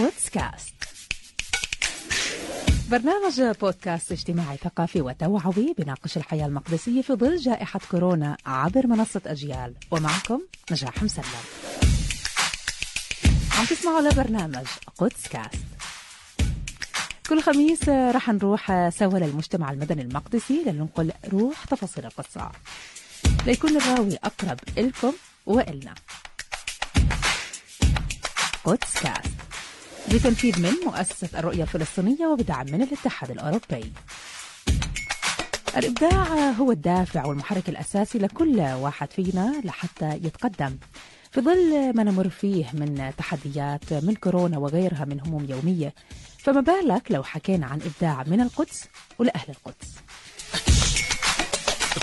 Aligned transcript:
بودكاست. 0.00 0.74
برنامج 2.90 3.40
بودكاست 3.60 4.12
اجتماعي 4.12 4.56
ثقافي 4.56 5.00
وتوعوي 5.00 5.74
بناقش 5.78 6.16
الحياة 6.16 6.46
المقدسية 6.46 7.02
في 7.02 7.12
ظل 7.12 7.36
جائحة 7.36 7.80
كورونا 7.90 8.36
عبر 8.46 8.86
منصة 8.86 9.20
أجيال. 9.26 9.74
ومعكم 9.90 10.40
نجاح 10.70 11.02
مسلم. 11.02 11.24
عم 13.58 13.64
تسمعوا 13.64 14.00
لبرنامج 14.00 14.66
بودكاست. 15.00 15.64
كل 17.28 17.42
خميس 17.42 17.88
رح 17.88 18.28
نروح 18.28 18.88
سوا 18.88 19.18
للمجتمع 19.18 19.70
المدني 19.70 20.02
المقدسي 20.02 20.62
لننقل 20.66 21.12
روح 21.32 21.64
تفاصيل 21.64 22.06
القصة. 22.06 22.52
ليكون 23.46 23.76
الراوي 23.76 24.16
أقرب 24.24 24.60
إلكم 24.78 25.12
وإلنا. 25.46 25.94
بودكاست. 28.64 29.49
بتنفيذ 30.14 30.60
من 30.60 30.72
مؤسسة 30.86 31.38
الرؤية 31.38 31.62
الفلسطينية 31.62 32.26
وبدعم 32.26 32.66
من 32.66 32.82
الاتحاد 32.82 33.30
الأوروبي. 33.30 33.92
الإبداع 35.76 36.50
هو 36.50 36.72
الدافع 36.72 37.26
والمحرك 37.26 37.68
الأساسي 37.68 38.18
لكل 38.18 38.60
واحد 38.60 39.12
فينا 39.12 39.60
لحتى 39.64 40.10
يتقدم. 40.10 40.76
في 41.32 41.40
ظل 41.40 41.96
ما 41.96 42.02
نمر 42.02 42.28
فيه 42.28 42.64
من 42.72 43.12
تحديات 43.18 43.92
من 43.92 44.14
كورونا 44.14 44.58
وغيرها 44.58 45.04
من 45.04 45.20
هموم 45.20 45.46
يومية 45.50 45.94
فما 46.38 46.60
بالك 46.60 47.02
لو 47.10 47.22
حكينا 47.22 47.66
عن 47.66 47.80
إبداع 47.80 48.24
من 48.26 48.40
القدس 48.40 48.84
ولأهل 49.18 49.46
القدس؟ 49.48 49.88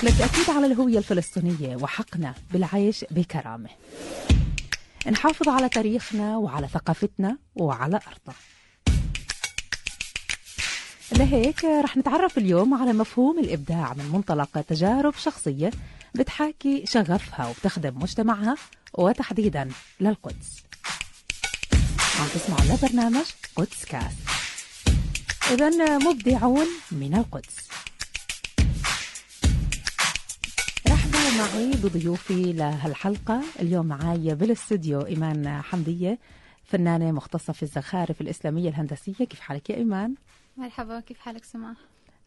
للتأكيد 0.03 0.49
على 0.49 0.65
الهوية 0.65 0.97
الفلسطينية 0.97 1.75
وحقنا 1.75 2.33
بالعيش 2.51 3.05
بكرامة. 3.11 3.69
نحافظ 5.11 5.49
على 5.49 5.69
تاريخنا 5.69 6.37
وعلى 6.37 6.67
ثقافتنا 6.67 7.37
وعلى 7.55 7.99
أرضنا. 8.07 8.35
لهيك 11.11 11.65
رح 11.65 11.97
نتعرف 11.97 12.37
اليوم 12.37 12.73
على 12.73 12.93
مفهوم 12.93 13.39
الإبداع 13.39 13.93
من 13.93 14.05
منطلق 14.13 14.61
تجارب 14.61 15.13
شخصية 15.15 15.71
بتحاكي 16.15 16.85
شغفها 16.85 17.47
وبتخدم 17.47 17.99
مجتمعها 18.01 18.55
وتحديدا 18.93 19.69
للقدس. 19.99 20.63
عم 22.19 22.27
تسمعوا 22.33 22.77
لبرنامج 22.77 23.25
قدس 23.55 23.85
كاست 23.85 24.17
إذا 25.51 25.97
مبدعون 25.97 26.67
من 26.91 27.15
القدس. 27.15 27.57
معي 31.37 31.71
بضيوفي 31.83 32.53
لهالحلقة 32.53 33.41
اليوم 33.59 33.85
معي 33.85 34.35
بالاستوديو 34.35 35.01
إيمان 35.01 35.61
حمدية 35.61 36.19
فنانة 36.63 37.11
مختصة 37.11 37.53
في 37.53 37.63
الزخارف 37.63 38.21
الإسلامية 38.21 38.69
الهندسية 38.69 39.25
كيف 39.25 39.39
حالك 39.39 39.69
يا 39.69 39.75
إيمان؟ 39.75 40.15
مرحبا 40.57 40.99
كيف 40.99 41.19
حالك 41.19 41.43
سماح؟ 41.43 41.77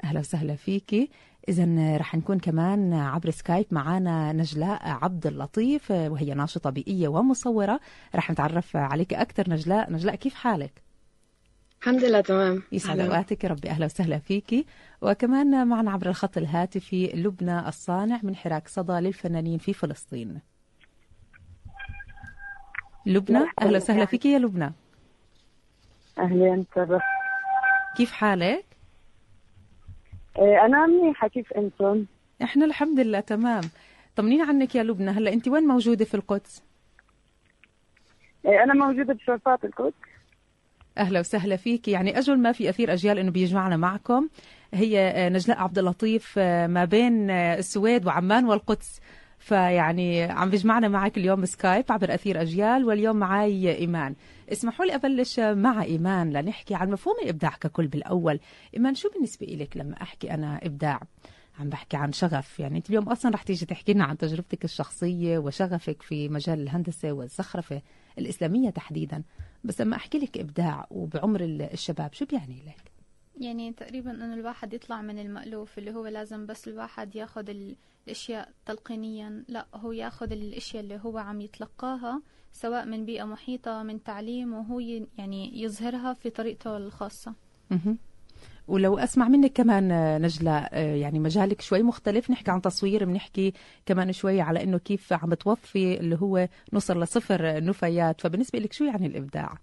أهلا 0.05 0.21
وسهلا 0.21 0.55
فيكي 0.55 1.11
إذا 1.49 1.97
رح 1.97 2.15
نكون 2.15 2.39
كمان 2.39 2.93
عبر 2.93 3.31
سكايب 3.31 3.67
معنا 3.71 4.33
نجلاء 4.33 4.81
عبد 4.85 5.27
اللطيف 5.27 5.91
وهي 5.91 6.35
ناشطة 6.35 6.71
بيئية 6.71 7.09
ومصورة 7.09 7.81
رح 8.15 8.31
نتعرف 8.31 8.77
عليك 8.77 9.15
أكثر 9.15 9.51
نجلاء 9.51 9.93
نجلاء 9.93 10.15
كيف 10.15 10.35
حالك؟ 10.35 10.83
الحمد 11.83 12.05
لله 12.05 12.21
تمام. 12.21 12.63
يسعد 12.73 13.01
أوقاتك 13.01 13.45
يا 13.45 13.49
ربي. 13.49 13.71
أهلا 13.71 13.85
وسهلا 13.85 14.19
فيكي. 14.19 14.67
وكمان 15.03 15.69
معنا 15.69 15.91
عبر 15.91 16.09
الخط 16.09 16.37
الهاتفي 16.39 17.07
لبنى 17.07 17.69
الصانع 17.69 18.21
من 18.23 18.37
حراك 18.37 18.69
صدى 18.69 18.93
للفنانين 18.93 19.59
في 19.59 19.73
فلسطين. 19.73 20.41
لبنى 23.07 23.45
أهلا 23.63 23.77
وسهلا 23.77 24.05
فيكي 24.05 24.33
يا 24.33 24.39
لبنى. 24.39 24.73
أهلا 26.19 26.65
ترى. 26.75 27.01
كيف 27.97 28.13
حالك؟ 28.13 28.65
إيه، 30.39 30.65
أنا 30.67 30.87
منيحة. 30.87 31.29
كيف 31.29 31.53
أنتم؟ 31.53 32.05
إحنا 32.43 32.65
الحمد 32.65 33.01
لله 33.01 33.21
تمام. 33.21 33.63
طمنينا 34.17 34.45
عنك 34.45 34.75
يا 34.75 34.83
لبنى. 34.83 35.11
هلا 35.11 35.33
أنت 35.33 35.49
وين 35.49 35.63
موجودة 35.63 36.05
في 36.05 36.15
القدس؟ 36.15 36.63
إيه، 38.47 38.63
أنا 38.65 38.75
موجودة 38.75 39.15
بشرفات 39.15 39.65
القدس. 39.65 40.10
أهلا 41.01 41.21
وسهلا 41.21 41.57
فيك. 41.57 41.89
يعني 41.89 42.19
أجل 42.19 42.39
ما 42.39 42.53
في 42.53 42.71
أثير 42.71 42.93
أجيال 42.93 43.19
إنه 43.19 43.31
بيجمعنا 43.31 43.77
معكم 43.77 44.29
هي 44.75 45.29
نجلاء 45.33 45.59
عبد 45.59 45.79
اللطيف 45.79 46.39
ما 46.39 46.85
بين 46.85 47.31
السويد 47.31 48.07
وعمان 48.07 48.45
والقدس. 48.45 49.01
فيعني 49.39 50.23
عم 50.23 50.51
بيجمعنا 50.51 50.89
معك 50.89 51.19
اليوم 51.19 51.45
سكايب 51.45 51.85
عبر 51.91 52.15
أثير 52.15 52.43
أجيال 52.43 52.85
واليوم 52.85 53.17
معي 53.17 53.77
إيمان. 53.79 54.15
اسمحوا 54.53 54.87
لي 54.87 54.95
أبلش 54.95 55.41
مع 55.41 55.83
إيمان 55.83 56.33
لنحكي 56.33 56.75
عن 56.75 56.91
مفهوم 56.91 57.17
الإبداع 57.23 57.51
ككل 57.51 57.87
بالأول. 57.87 58.41
إيمان 58.75 58.95
شو 58.95 59.09
بالنسبة 59.09 59.47
لك 59.47 59.77
لما 59.77 60.03
أحكي 60.03 60.31
أنا 60.35 60.61
إبداع؟ 60.63 61.01
عم 61.61 61.69
بحكي 61.69 61.97
عن 61.97 62.13
شغف. 62.13 62.61
يعني 62.61 62.77
أنت 62.77 62.91
اليوم 62.91 63.09
أصلا 63.09 63.33
رح 63.33 63.43
تيجي 63.43 63.67
تحكي 63.67 63.93
لنا 63.93 64.05
عن 64.05 64.19
تجربتك 64.19 64.65
الشخصية 64.65 65.39
وشغفك 65.39 66.03
في 66.03 66.29
مجال 66.29 66.61
الهندسة 66.61 67.13
والزخرفة. 67.13 67.83
الإسلامية 68.21 68.71
تحديدا. 68.71 69.23
بس 69.65 69.81
لما 69.81 69.97
أحكي 69.97 70.19
لك 70.19 70.39
إبداع 70.39 70.87
وبعمر 70.91 71.41
الشباب 71.45 72.13
شو 72.13 72.25
بيعني 72.25 72.63
لك؟ 72.67 72.93
يعني 73.41 73.73
تقريبا 73.73 74.11
إنه 74.11 74.35
الواحد 74.35 74.75
يطلع 74.75 75.03
من 75.03 75.19
المألوف 75.19 75.79
اللي 75.79 75.95
هو 75.95 76.07
لازم 76.07 76.47
بس 76.47 76.69
الواحد 76.69 77.17
ياخذ 77.17 77.51
الأشياء 78.07 78.53
تلقينيا 78.67 79.45
لا 79.49 79.67
هو 79.75 79.93
ياخذ 79.93 80.33
الأشياء 80.33 80.83
اللي 80.83 81.01
هو 81.05 81.19
عم 81.19 81.41
يتلقاها 81.41 82.23
سواء 82.53 82.87
من 82.87 83.05
بيئة 83.05 83.25
محيطة 83.25 83.83
من 83.83 84.03
تعليم 84.03 84.53
وهو 84.53 84.81
يعني 85.19 85.63
يظهرها 85.63 86.15
في 86.15 86.31
طريقته 86.31 86.77
الخاصة. 86.77 87.35
ولو 88.71 88.99
أسمع 88.99 89.29
منك 89.29 89.53
كمان 89.53 90.23
نجلاء 90.23 90.77
يعني 90.79 91.19
مجالك 91.19 91.61
شوي 91.61 91.83
مختلف. 91.83 92.31
نحكي 92.31 92.51
عن 92.51 92.63
تصوير 92.63 93.05
بنحكي 93.05 93.53
كمان 93.87 94.13
شوي 94.13 94.41
على 94.41 94.63
إنه 94.63 94.79
كيف 94.79 95.13
عم 95.13 95.35
توظفي 95.35 96.01
اللي 96.01 96.19
هو 96.21 96.49
نوصل 96.73 97.03
لصفر 97.03 97.65
نفايات. 97.65 98.21
فبالنسبة 98.21 98.59
لك 98.59 98.73
شو 98.73 98.85
يعني 98.85 99.07
الإبداع؟ 99.07 99.59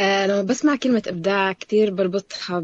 لما 0.00 0.42
بسمع 0.42 0.76
كلمة 0.76 1.02
إبداع 1.06 1.52
كتير 1.52 1.90
بربطها 1.90 2.58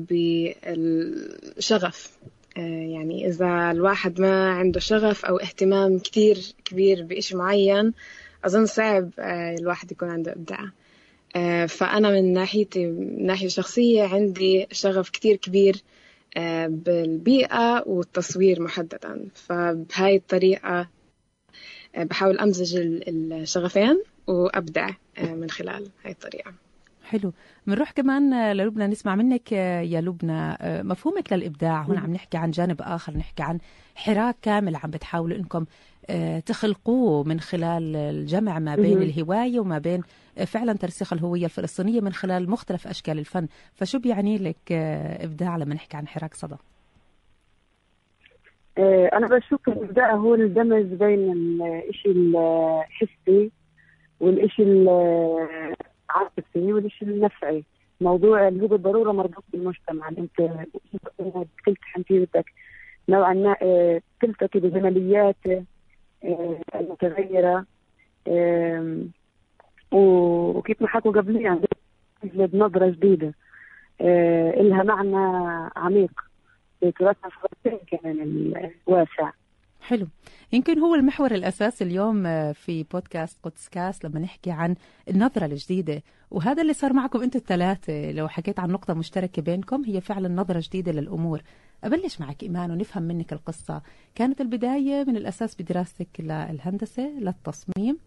بالشغف. 0.67 2.11
يعني 2.57 3.27
إذا 3.27 3.71
الواحد 3.71 4.21
ما 4.21 4.51
عنده 4.51 4.81
شغف 4.81 5.25
أو 5.25 5.37
اهتمام 5.37 5.99
كتير 5.99 6.55
كبير 6.65 7.03
بإشي 7.03 7.37
معين 7.37 7.93
أظن 8.45 8.67
صعب 8.67 9.11
الواحد 9.59 9.93
يكون 9.93 10.11
عنده 10.11 10.33
إبداع. 10.33 10.65
آه، 10.65 10.80
فأنا 11.69 12.11
من 12.11 12.33
ناحيتي 12.33 12.87
من 12.87 13.27
ناحية 13.27 13.49
شخصية 13.49 14.03
عندي 14.03 14.67
شغف 14.73 15.11
كتير 15.11 15.37
كبير 15.37 15.83
آه، 16.37 16.67
بالبيئة 16.67 17.83
والتصوير 17.87 18.63
محددا. 18.63 19.29
فبهاي 19.35 20.17
الطريقة 20.17 20.89
آه، 21.97 22.05
بحاول 22.05 22.39
أمزج 22.39 22.77
الشغفين 23.09 24.03
وأبدع 24.27 24.91
من 25.23 25.51
خلال 25.51 25.89
هاي 26.05 26.13
الطريقة. 26.13 26.53
حلو. 27.05 27.33
بنروح 27.67 27.91
كمان 27.91 28.53
للبنى 28.53 28.87
نسمع 28.87 29.15
منك 29.15 29.53
يا 29.53 30.01
لبنى 30.01 30.57
مفهومك 30.63 31.33
للإبداع. 31.33 31.83
هون 31.83 31.99
عم 31.99 32.13
نحكي 32.13 32.37
عن 32.37 32.51
جانب 32.51 32.83
آخر 32.83 33.17
نحكي 33.17 33.43
عن 33.43 33.59
حراك 33.95 34.37
كامل 34.43 34.77
عم 34.77 34.91
بتحاولوا 34.91 35.37
إنكم 35.37 35.65
تخلقوه 36.47 37.25
من 37.25 37.41
خلال 37.41 37.97
الجمع 37.97 38.59
ما 38.59 38.77
بين 38.77 39.03
الهواية 39.03 39.61
وما 39.61 39.79
بين 39.79 40.03
فعلا 40.47 40.73
ترسيخ 40.73 41.13
الهوية 41.13 41.45
الفلسطينية 41.45 42.01
من 42.01 42.13
خلال 42.13 42.51
مختلف 42.51 42.87
أشكال 42.87 43.19
الفن. 43.19 43.47
فشو 43.75 43.99
بيعني 43.99 44.39
لك 44.39 44.73
إبداع 45.23 45.57
لما 45.57 45.75
نحكي 45.75 45.97
عن 45.97 46.09
حراك 46.09 46.35
صدى؟ 46.35 46.57
أنا 49.13 49.27
بشوف 49.27 49.69
الإبداع 49.69 50.15
هو 50.15 50.35
الدمج 50.35 50.85
بين 50.85 51.33
الشيء 51.89 52.13
الحسي 52.13 53.51
والشيء 54.21 54.67
العاطفي 54.67 56.73
والشيء 56.73 57.09
النفعي. 57.09 57.65
موضوع 58.01 58.49
اللي 58.49 58.63
هو 58.63 58.67
بالضرورة 58.67 59.13
مربوط 59.13 59.45
بالمجتمع. 59.53 60.09
أنت 60.09 60.41
قلت 61.67 61.79
حنتي 61.83 62.19
بدك 62.19 62.45
نوعا 63.09 63.35
ما 63.35 63.57
تلتقي 64.21 64.61
بجماليات 64.61 65.37
المتغيرة 66.75 67.67
وكيف 69.93 70.83
ما 70.83 70.89
حكوا 70.89 71.13
قبلي 71.13 71.43
يعني 71.43 71.61
بنظرة 72.23 72.91
جديدة. 72.91 73.35
إلها 74.01 74.83
معنى 74.83 75.17
عميق. 75.77 76.21
في 76.81 76.87
الفلسطيني 77.27 77.81
كمان 77.91 78.21
الواسع. 78.89 79.31
حلو. 79.81 80.07
يمكن 80.53 80.79
هو 80.79 80.95
المحور 80.95 81.31
الأساسي 81.31 81.85
اليوم 81.85 82.23
في 82.53 82.87
بودكاست 82.93 83.39
قدس 83.43 83.69
كاس 83.69 84.05
لما 84.05 84.21
نحكي 84.21 84.51
عن 84.51 84.75
النظرة 85.09 85.45
الجديدة. 85.47 86.03
وهذا 86.31 86.63
اللي 86.63 86.73
صار 86.73 86.93
معكم 86.93 87.23
أنتم 87.23 87.39
الثلاثة 87.39 88.13
لو 88.13 88.29
حكيت 88.29 88.61
عن 88.61 88.71
نقطة 88.71 88.95
مشتركة 88.95 89.43
بينكم 89.43 89.85
هي 89.85 90.01
فعلا 90.01 90.29
نظرة 90.29 90.63
جديدة 90.67 90.93
للأمور. 90.93 91.43
أبلش 91.85 92.21
معك 92.21 92.43
إيمان 92.43 92.71
ونفهم 92.71 93.03
منك 93.03 93.33
القصة. 93.33 93.83
كانت 94.15 94.41
البداية 94.41 95.05
من 95.05 95.17
الأساس 95.17 95.57
بدراستك 95.63 96.09
للهندسة 96.19 97.03
للتصميم. 97.03 97.99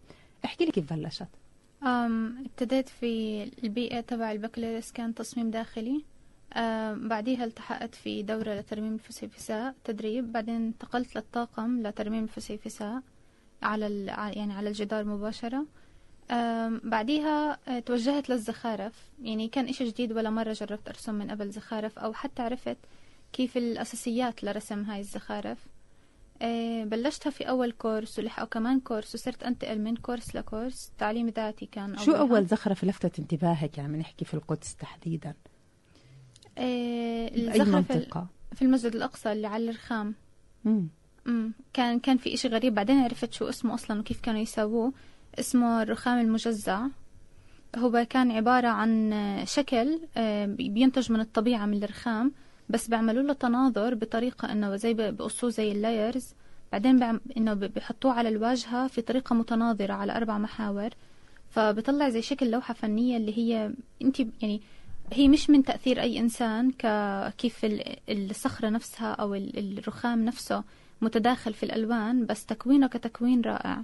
احكي 0.44 0.64
لي 0.64 0.70
كيف 0.72 0.92
بلشت. 0.92 1.28
ابتديت 1.82 2.88
في 2.88 3.42
البيئة 3.64 4.00
تبع 4.00 4.32
البكالوريوس 4.32 4.92
كان 4.92 5.14
تصميم 5.14 5.50
داخلي. 5.50 6.04
بعديها 6.94 7.44
التحقت 7.44 7.94
في 7.94 8.22
دورة 8.22 8.54
لترميم 8.54 8.94
الفسيفساء 8.94 9.74
تدريب. 9.84 10.32
بعدين 10.32 10.54
انتقلت 10.54 11.16
للطاقم 11.16 11.82
لترميم 11.82 12.24
الفسيفساء 12.24 13.02
على. 13.62 14.04
يعني 14.36 14.52
على 14.52 14.68
الجدار 14.68 15.04
مباشرة. 15.04 15.66
بعديها 16.84 17.58
أه، 17.68 17.78
توجهت 17.78 18.30
للزخارف. 18.30 19.10
يعني 19.22 19.48
كان 19.48 19.68
إشي 19.68 19.84
جديد 19.84 20.12
ولا 20.12 20.30
مرة 20.30 20.52
جربت 20.52 20.88
أرسم 20.88 21.14
من 21.14 21.30
قبل 21.30 21.50
زخارف 21.50 21.98
أو 21.98 22.12
حتى 22.12 22.42
عرفت 22.42 22.76
كيف 23.34 23.56
الأساسيات 23.56 24.44
لرسم 24.44 24.82
هاي 24.82 25.00
الزخارف؟ 25.00 25.58
أه، 26.42 26.84
بلشتها 26.84 27.30
في 27.30 27.48
أول 27.48 27.72
كورس 27.72 28.18
ولحقوا 28.18 28.48
كمان 28.48 28.80
كورس 28.80 29.14
وصرت 29.14 29.42
أنتقل 29.42 29.80
من 29.80 29.96
كورس 29.96 30.36
لكورس. 30.36 30.92
تعليم 30.98 31.28
ذاتي 31.28 31.66
كان 31.66 31.98
شو 31.98 32.10
أولها. 32.12 32.20
أول 32.20 32.46
زخرفة 32.46 32.86
لفتت 32.86 33.18
انتباهك؟ 33.18 33.78
يعني 33.78 33.98
نحكي 33.98 34.24
في 34.24 34.34
القدس 34.34 34.76
تحديدا. 34.76 35.34
أه، 36.58 37.28
بأي 37.28 37.48
الزخرف 37.48 37.68
ال- 37.68 37.72
منطقة؟ 37.72 38.26
في 38.54 38.62
المسجد 38.62 38.94
الأقصى 38.94 39.32
اللي 39.32 39.46
على 39.46 39.64
الرخام. 39.70 40.14
مم. 40.64 40.88
كان 41.72 41.98
كان 41.98 42.16
في 42.16 42.34
إشي 42.34 42.48
غريب. 42.48 42.74
بعدين 42.74 42.98
عرفت 43.00 43.32
شو 43.32 43.48
اسمه 43.48 43.74
أصلا 43.74 44.00
وكيف 44.00 44.20
كانوا 44.20 44.40
يسووه. 44.40 44.92
اسمه 45.38 45.82
الرخام 45.82 46.18
المجزع 46.20 46.86
هو 47.76 48.06
كان 48.10 48.30
عبارة 48.30 48.68
عن 48.68 49.12
آه، 49.12 49.44
شكل 49.44 50.00
آه، 50.16 50.46
بينتج 50.46 51.12
من 51.12 51.20
الطبيعة 51.20 51.66
من 51.66 51.84
الرخام. 51.84 52.32
بس 52.68 52.88
بيعملوا 52.88 53.22
له 53.22 53.32
تناظر 53.32 53.94
بطريقة 53.94 54.52
إنه 54.52 54.76
زي 54.76 54.94
بقصوه 54.94 55.50
زي 55.50 55.72
اللايرز 55.72 56.34
بعدين 56.72 56.98
بعم 56.98 57.20
إنه 57.36 57.54
ب- 57.54 57.58
بيحطوه 57.74 58.12
على 58.12 58.28
الواجهة 58.28 58.86
في 58.86 59.00
طريقة 59.02 59.34
متناظرة 59.34 59.92
على 59.92 60.16
أربع 60.16 60.38
محاور. 60.38 60.90
فبطلع 61.50 62.08
زي 62.08 62.22
شكل 62.22 62.50
لوحة 62.50 62.74
فنية 62.74 63.16
اللي 63.16 63.38
هي 63.38 63.70
أنت 64.02 64.20
يعني 64.20 64.60
هي 65.12 65.28
مش 65.28 65.50
من 65.50 65.62
تأثير 65.64 66.00
أي 66.00 66.18
إنسان 66.20 66.70
كيف 67.38 67.66
الصخرة 68.08 68.68
نفسها 68.68 69.12
أو 69.12 69.34
ال- 69.34 69.78
الرخام 69.78 70.24
نفسه 70.24 70.64
متداخل 71.02 71.54
في 71.54 71.62
الألوان 71.62 72.26
بس 72.26 72.46
تكوينه 72.46 72.86
كتكوين 72.86 73.40
رائع. 73.40 73.82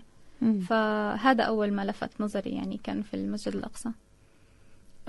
فهذا 0.61 1.45
أول 1.45 1.73
ما 1.73 1.85
لفت 1.85 2.11
نظري 2.21 2.51
يعني 2.51 2.81
كان 2.85 3.03
في 3.03 3.15
المسجد 3.15 3.55
الأقصى. 3.57 3.91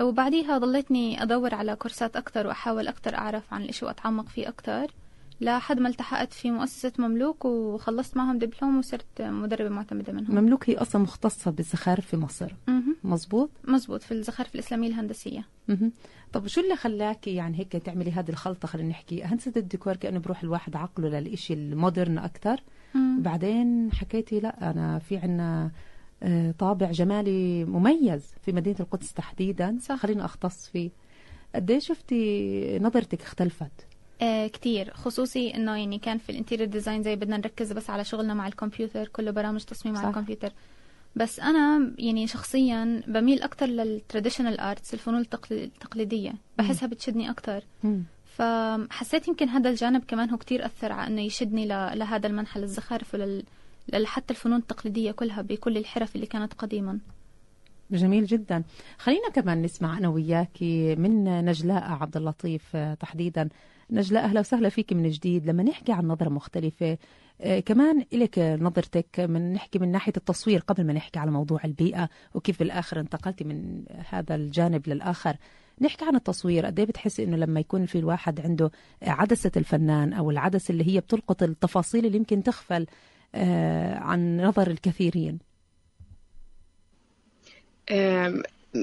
وبعديها 0.02 0.58
ضليتني 0.58 1.22
أدور 1.22 1.54
على 1.54 1.76
كورسات 1.76 2.16
أكتر 2.16 2.46
وأحاول 2.46 2.88
أكتر 2.88 3.14
أعرف 3.14 3.54
عن 3.54 3.62
الإشي 3.62 3.84
وأتعمق 3.84 4.28
فيه 4.28 4.48
أكتر. 4.48 4.86
لحد 5.40 5.78
ما 5.78 5.88
التحقت 5.88 6.32
في 6.32 6.50
مؤسسة 6.50 6.92
مملوك 6.98 7.44
وخلصت 7.44 8.16
معهم 8.16 8.38
دبلوم 8.38 8.78
وصرت 8.78 9.22
مدربة 9.22 9.68
معتمدة 9.68 10.12
منهم. 10.12 10.34
مملوك 10.34 10.70
هي 10.70 10.76
أصلا 10.76 11.02
مختصة 11.02 11.50
بالزخارف 11.50 12.06
في 12.06 12.16
مصر. 12.16 12.52
مزبوط 13.04 13.50
مزبوط 13.64 14.02
في 14.02 14.12
الزخارف 14.12 14.54
الإسلامية 14.54 14.88
الهندسية. 14.88 15.44
مهم. 15.68 15.92
طب 16.32 16.46
شو 16.46 16.60
اللي 16.60 16.76
خلاك 16.76 17.26
يعني 17.26 17.58
هيك 17.58 17.72
تعملي 17.72 18.12
هذه 18.12 18.30
الخلطة؟ 18.30 18.68
خلينا 18.68 18.88
نحكي 18.88 19.24
هندسة 19.24 19.52
الديكور 19.56 19.96
كأنه 19.96 20.18
بروح 20.18 20.42
الواحد 20.42 20.76
عقله 20.76 21.08
للإشي 21.08 21.54
المودرن 21.54 22.18
أكتر. 22.18 22.62
مم. 22.94 23.22
بعدين 23.22 23.92
حكيتي 23.92 24.40
لا 24.40 24.70
أنا 24.70 24.98
في 24.98 25.16
عنا 25.16 25.70
طابع 26.58 26.90
جمالي 26.90 27.64
مميز 27.64 28.34
في 28.42 28.52
مدينة 28.52 28.76
القدس 28.80 29.12
تحديدا. 29.12 29.78
صح. 29.82 29.94
خلينا 29.96 30.24
أختص 30.24 30.68
فيه. 30.68 30.90
قد 31.54 31.78
شفتي 31.78 32.78
نظرتك 32.78 33.22
اختلفت؟ 33.22 33.72
آه 34.22 34.46
كتير. 34.46 34.92
خصوصي 34.94 35.54
إنه 35.54 35.76
يعني 35.76 35.98
كان 35.98 36.18
في 36.18 36.30
ال 36.32 36.36
interior 36.36 36.68
design 36.68 37.02
زي 37.02 37.16
بدنا 37.16 37.36
نركز 37.36 37.72
بس 37.72 37.90
على 37.90 38.04
شغلنا 38.04 38.34
مع 38.34 38.46
الكمبيوتر 38.46 39.08
كله 39.08 39.30
برامج 39.30 39.60
تصميم 39.64 39.96
على 39.96 40.02
صح. 40.04 40.08
الكمبيوتر. 40.08 40.52
بس 41.16 41.40
أنا 41.40 41.92
يعني 41.98 42.26
شخصيا 42.26 43.02
بميل 43.06 43.42
أكتر 43.42 43.66
لل 43.66 43.81
traditional 43.81 44.60
arts 44.60 44.94
الفنون 44.94 45.20
التقل- 45.20 45.52
التقليدية. 45.52 46.32
بحسها 46.58 46.86
بتشدني 46.88 47.30
أكتر. 47.30 47.64
مم. 47.84 48.02
فحسيت 48.24 49.28
يمكن 49.28 49.48
هذا 49.48 49.70
الجانب 49.70 50.04
كمان 50.04 50.30
هو 50.30 50.36
كتير 50.36 50.66
أثر 50.66 50.92
على 50.92 51.06
إنه 51.12 51.20
يشدني 51.22 51.66
لهذا 51.66 52.26
المنحى 52.26 52.60
للزخارف 52.60 53.14
ولل 53.14 53.28
لل- 53.28 53.44
حتى 54.04 54.34
الفنون 54.34 54.58
التقليدية 54.58 55.10
كلها 55.10 55.42
بكل 55.42 55.76
الحرف 55.76 56.16
اللي 56.16 56.26
كانت 56.26 56.54
قديما. 56.54 56.98
جميل 57.90 58.26
جدا. 58.26 58.62
خلينا 58.98 59.28
كمان 59.30 59.62
نسمع 59.62 59.98
أنا 59.98 60.08
وياكي 60.08 60.96
من 60.96 61.44
نجلاء 61.44 61.82
عبد 61.82 62.16
اللطيف 62.16 62.76
آه، 62.76 62.94
تحديدا. 62.94 63.48
نجلاء 63.90 64.24
أهلا 64.24 64.40
وسهلا 64.40 64.68
فيك 64.68 64.92
من 64.92 65.08
جديد. 65.08 65.46
لما 65.46 65.62
نحكي 65.62 65.92
عن 65.92 66.06
نظرة 66.06 66.28
مختلفة 66.28 66.98
آه، 67.40 67.60
كمان 67.60 68.04
لك 68.12 68.38
نظرتك 68.38 69.20
من 69.20 69.52
نحكي 69.52 69.78
من 69.78 69.92
ناحية 69.92 70.12
التصوير 70.16 70.60
قبل 70.60 70.86
ما 70.86 70.92
نحكي 70.92 71.18
على 71.18 71.30
موضوع 71.30 71.60
البيئة 71.64 72.08
وكيف 72.34 72.58
بالآخر 72.58 73.00
انتقلتي 73.00 73.44
من 73.44 73.82
هذا 74.08 74.34
الجانب 74.34 74.88
للآخر. 74.88 75.36
نحكي 75.80 76.04
عن 76.04 76.16
التصوير 76.16 76.66
قد 76.66 76.78
إيه 76.78 76.86
بتحسي 76.86 77.24
إنه 77.24 77.36
لما 77.36 77.60
يكون 77.60 77.86
في 77.86 77.98
الواحد 77.98 78.40
عنده 78.40 78.70
عدسة 79.02 79.50
الفنان 79.56 80.12
أو 80.12 80.30
العدسة 80.30 80.72
اللي 80.72 80.94
هي 80.94 81.00
بتلقط 81.00 81.42
التفاصيل 81.42 82.06
اللي 82.06 82.16
يمكن 82.16 82.42
تغفل 82.42 82.82
آه، 82.82 82.86
عن 83.94 84.40
نظر 84.40 84.70
الكثيرين. 84.70 85.38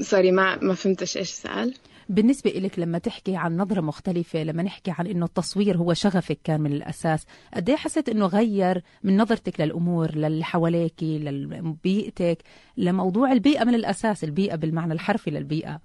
سوري 0.01 0.31
ما 0.31 0.55
ما 0.63 0.73
فهمتش 0.73 1.17
إيش 1.17 1.29
السؤال. 1.29 1.73
بالنسبة 2.09 2.51
إلك 2.51 2.79
لما 2.79 2.97
تحكي 2.97 3.35
عن 3.35 3.57
نظرة 3.57 3.81
مختلفة 3.81 4.43
لما 4.43 4.63
نحكي 4.63 4.91
عن 4.97 5.07
إنه 5.07 5.25
التصوير 5.25 5.77
هو 5.77 5.93
شغفك 5.93 6.39
كان 6.43 6.61
من 6.61 6.73
الأساس 6.73 7.25
قد 7.53 7.69
إيه 7.69 7.75
حسيت 7.75 8.09
إنه 8.09 8.25
غير 8.25 8.83
من 9.03 9.17
نظرتك 9.17 9.59
للأمور 9.61 10.15
للي 10.15 10.43
حواليك 10.43 11.03
لبيئتك 11.03 12.37
لموضوع 12.77 13.31
البيئة 13.31 13.63
من 13.63 13.75
الأساس 13.75 14.23
البيئة 14.23 14.55
بالمعنى 14.55 14.93
الحرفي 14.93 15.31
للبيئة؟ 15.31 15.81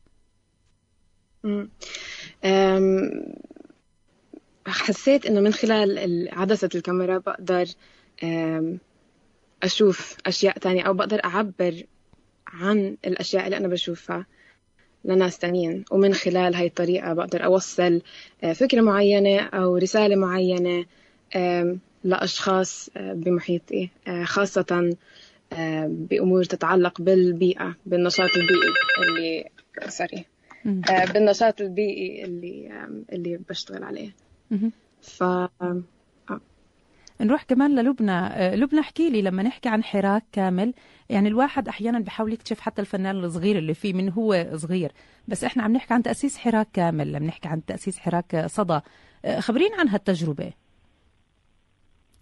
حسيت 4.67 5.27
إنه 5.27 5.41
من 5.41 5.53
خلال 5.53 5.99
ال- 5.99 6.29
عدسة 6.33 6.69
الكاميرا 6.75 7.19
بقدر 7.19 7.67
أم، 8.23 8.79
أشوف 9.63 10.17
أشياء 10.27 10.59
تانية 10.59 10.83
أو 10.83 10.95
بقدر 10.95 11.25
أعبر 11.25 11.83
عن 12.49 12.97
الأشياء 13.07 13.45
اللي 13.45 13.57
أنا 13.57 13.69
بشوفها 13.69 14.27
لناس 15.05 15.39
تانيين. 15.39 15.85
ومن 15.91 16.15
خلال 16.15 16.55
هاي 16.55 16.67
الطريقة 16.67 17.13
بقدر 17.13 17.45
أوصل 17.45 18.03
آه، 18.45 18.53
فكرة 18.53 18.81
معينة 18.81 19.41
أو 19.41 19.77
رسالة 19.77 20.17
معينة 20.17 20.85
أم، 21.37 21.79
لأشخاص 22.05 22.89
آه، 22.97 23.13
بمحيطي 23.13 23.89
آه، 24.09 24.25
خاصة 24.25 24.97
بأمور 25.87 26.45
تتعلق 26.45 27.01
بالبيئة 27.01 27.75
بالنشاط 27.87 28.31
البيئي 28.37 28.73
اللي 29.09 29.45
سوري 29.89 30.25
بالنشاط 31.13 31.61
البيئي 31.61 32.25
اللي 32.25 32.71
اللي 33.13 33.41
بشتغل 33.49 33.83
عليه. 33.85 34.11
ف 35.03 35.25
نروح 37.21 37.43
كمان 37.43 37.79
للبنى. 37.79 38.13
آه، 38.13 38.55
لبنى 38.55 38.81
احكي 38.81 39.11
لي 39.11 39.23
لما 39.23 39.43
نحكي 39.43 39.69
عن 39.69 39.85
حراك 39.85 40.23
كامل 40.33 40.75
يعني 41.11 41.29
الواحد 41.29 41.69
أحيانا 41.69 41.99
بحاول 41.99 42.33
يكتشف 42.33 42.61
حتى 42.61 42.81
الفنان 42.81 43.17
الصغير 43.25 43.59
اللي 43.59 43.75
فيه 43.75 43.93
من 43.93 44.11
هو 44.13 44.47
صغير. 44.55 44.93
بس 45.29 45.45
إحنا 45.45 45.63
عم 45.63 45.73
نحكي 45.73 45.95
عن 45.95 46.03
تأسيس 46.03 46.39
حراك 46.39 46.69
كامل 46.73 47.13
لما 47.13 47.27
نحكي 47.27 47.49
عن 47.49 47.65
تأسيس 47.65 47.99
حراك 47.99 48.47
صدى. 48.47 48.81
آه، 49.25 49.41
خبرينا 49.41 49.77
عن 49.77 49.89
هالتجربة. 49.89 50.53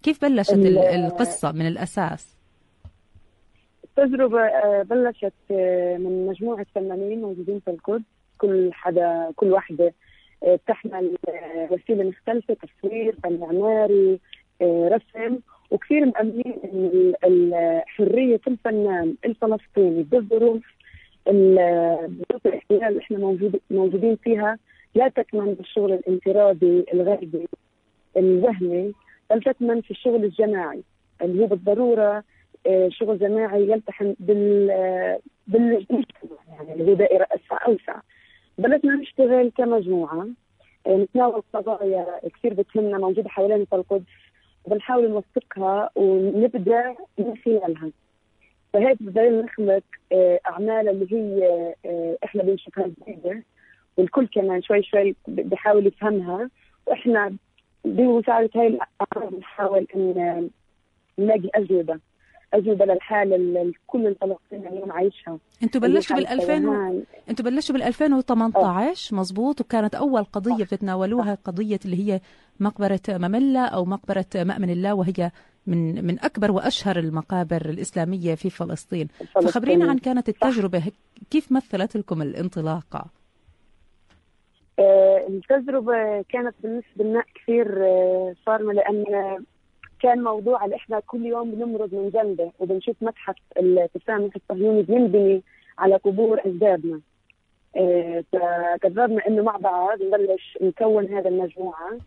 كيف 0.03 0.21
بلشت 0.25 0.53
ال- 0.53 0.77
ال- 0.77 1.05
القصة 1.05 1.51
من 1.51 1.67
الأساس؟ 1.67 2.35
التجربة 3.83 4.41
آه، 4.41 4.83
بلشت 4.83 5.33
من 5.99 6.27
مجموعة 6.27 6.65
فنانين 6.75 7.21
موجودين 7.21 7.59
في 7.59 7.71
القدس 7.71 8.03
كل 8.37 8.69
حدا 8.73 9.31
كل 9.35 9.51
واحدة 9.51 9.93
آه، 10.43 10.55
بتحمل 10.55 11.17
وسيلة 11.71 12.03
مختلفة 12.03 12.53
تصوير 12.53 13.15
فن 13.23 13.39
معماري 13.39 14.19
رسم 14.65 15.39
وكثير 15.71 16.05
مأمنين 16.05 16.53
إن 16.63 16.85
ال- 16.93 17.15
ال- 17.25 17.81
حرية 17.87 18.41
الفنان 18.47 19.15
الفلسطيني 19.25 20.03
بالظروف 20.03 20.63
ال- 21.27 22.07
بظروف 22.07 22.47
الاحتلال 22.47 22.83
اللي 22.83 22.99
إحنا 22.99 23.17
موجود 23.17 23.59
موجودين 23.71 24.15
فيها 24.15 24.57
لا 24.95 25.07
تكمن 25.07 25.53
بالشغل 25.53 25.93
الانفرادي 25.93 26.85
الغربي 26.93 27.47
الوهمي 28.17 28.93
بل 29.29 29.41
تكمن 29.43 29.81
في 29.81 29.91
الشغل 29.91 30.23
الجماعي 30.23 30.83
اللي 31.21 31.43
هو 31.43 31.47
بالضرورة 31.47 32.23
آه، 32.67 32.89
شغل 32.89 33.19
جماعي 33.19 33.61
يلتحم 33.69 34.13
بال 34.19 34.71
آه، 34.71 35.19
بالمجتمع 35.47 36.03
يعني 36.53 36.73
اللي 36.73 36.91
هو 36.91 36.93
دائرة 36.95 37.27
اسع 37.31 37.65
أوسع. 37.67 37.95
بلشنا 38.57 38.95
نشتغل 38.95 39.51
كمجموعة. 39.57 40.27
آه، 40.87 40.95
نتناول 40.95 41.43
قضايا 41.53 42.05
كثير 42.33 42.53
بتهمنا 42.53 42.97
موجودة 42.97 43.29
حوالينا 43.29 43.65
في 43.65 43.75
القدس 43.75 44.03
وبنحاول 44.65 45.09
نوثقها 45.09 45.89
ونبدأ 45.95 46.95
من 47.17 47.37
خلالها. 47.45 47.89
فهيك 48.73 49.03
بدأنا 49.03 49.41
نخلق 49.41 49.83
آه، 50.11 50.39
أعمال 50.47 50.89
اللي 50.89 51.13
هي 51.13 51.45
آه، 51.85 52.17
إحنا 52.23 52.43
بنشوفها 52.43 52.87
جديدة 52.87 53.43
والكل 53.97 54.27
كمان 54.27 54.61
شوي 54.61 54.83
شوي 54.83 55.15
بحاول 55.27 55.87
يفهمها 55.87 56.49
وإحنا 56.87 57.35
بمساعدة 57.85 58.49
هاي 58.55 58.67
الأعمال 58.67 59.35
بنحاول 59.35 59.87
إن 59.95 60.49
نلاقي 61.19 61.49
أجوبة 61.55 61.99
اجوا 62.53 62.73
بلا 62.75 62.93
الحاله 62.93 63.35
اللي 63.35 63.71
كل 63.87 64.07
الفلسطينيين 64.07 64.67
اليوم 64.73 64.91
عايشها. 64.91 65.37
أنتوا 65.63 65.81
بلشتوا 65.81 66.15
بال 66.15 66.27
اللي 66.27 66.43
2000 66.43 66.69
و... 66.69 66.73
حالة 66.73 67.03
أنتوا 67.29 67.45
بلشتوا 67.45 67.75
بال 67.75 67.83
2018 67.83 69.15
مزبوط 69.15 69.61
وكانت 69.61 69.95
أول 69.95 70.23
قضية 70.23 70.63
بتتناولوها 70.63 71.37
قضية 71.43 71.79
اللي 71.85 71.97
هي 72.11 72.21
مقبرة 72.59 72.99
مملة 73.09 73.65
أو 73.65 73.85
مقبرة 73.85 74.25
مأمن 74.35 74.69
الله 74.69 74.93
وهي 74.93 75.31
من 75.67 76.05
من 76.05 76.19
أكبر 76.19 76.51
وأشهر 76.51 76.99
المقابر 76.99 77.65
الإسلامية 77.69 78.35
في 78.35 78.49
فلسطين. 78.49 79.07
فخبرينا 79.35 79.89
عن 79.89 79.97
كانت 79.97 80.29
التجربة 80.29 80.77
هيك- 80.77 80.93
كيف 81.31 81.51
مثلت 81.51 81.97
لكم 81.97 82.21
الانطلاقة؟ 82.21 83.05
آه، 84.79 85.27
التجربة 85.29 86.21
كانت 86.29 86.55
بالنسبة 86.63 87.03
لنا 87.03 87.23
كثير 87.35 87.85
آه، 87.85 88.35
صارمة 88.45 88.73
لأن 88.73 89.03
كان 89.99 90.23
موضوع 90.23 90.65
اللي 90.65 90.75
إحنا 90.75 90.99
كل 90.99 91.25
يوم 91.25 91.51
بنمرض 91.51 91.93
من 91.95 92.09
جنبة 92.09 92.51
وبنشوف 92.59 92.95
متحف 93.01 93.35
التسامح 93.59 94.33
الصهيوني 94.35 94.81
بينبني 94.81 95.43
على 95.77 95.95
قبور 95.95 96.39
أجدادنا. 96.45 96.99
آه، 97.75 98.23
فقررنا 98.33 99.27
إنه 99.27 99.43
مع 99.43 99.57
بعض 99.57 100.01
نبلش 100.01 100.57
نكون 100.61 101.05
هذا 101.13 101.29
المجموعة. 101.29 101.97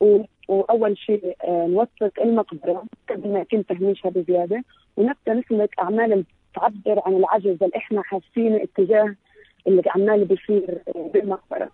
و- 0.00 0.24
وأول 0.48 0.98
شيء 0.98 1.36
آه، 1.44 1.66
نوثق 1.66 2.20
المقبرة 2.22 2.84
قبل 3.10 3.28
ما 3.32 3.40
يتم 3.40 3.62
تهميشها 3.62 4.10
بزيادة 4.10 4.64
ونبدأ 4.96 5.34
نسلك 5.34 5.78
أعمال 5.78 6.12
اللي 6.12 6.24
تعبر 6.54 7.02
عن 7.06 7.16
العجز 7.16 7.62
اللي 7.62 7.76
إحنا 7.76 8.02
حاسينه 8.02 8.62
اتجاه 8.62 9.14
اللي 9.66 9.82
عمال 9.94 10.24
بيصير 10.24 10.78
آه، 10.96 11.10
بالمقبرة 11.14 11.70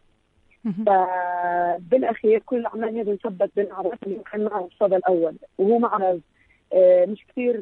مهم. 0.65 0.85
فبالاخير 0.85 2.39
كل 2.39 2.57
الاعمال 2.57 2.99
هذه 2.99 3.11
انصبت 3.11 3.51
بالمعرض 3.57 3.93
اللي 4.07 4.21
كان 4.33 4.45
معرض 4.45 4.65
الصدى 4.73 4.97
الأول 4.97 5.35
وهو 5.59 5.79
معرض 5.79 6.21
آه، 6.73 7.07
مش 7.07 7.27
كثير 7.29 7.61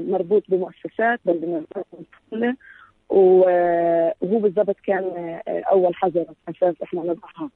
مربوط 0.00 0.42
بمؤسسات 0.48 1.20
بل 1.24 1.38
بمؤسسات 1.38 2.56
وهو 3.08 4.38
بالضبط 4.38 4.76
كان 4.86 5.40
أول 5.48 5.94
حجر 5.94 6.26
أساس 6.48 6.74
إحنا 6.82 7.00
نضعها 7.00 7.50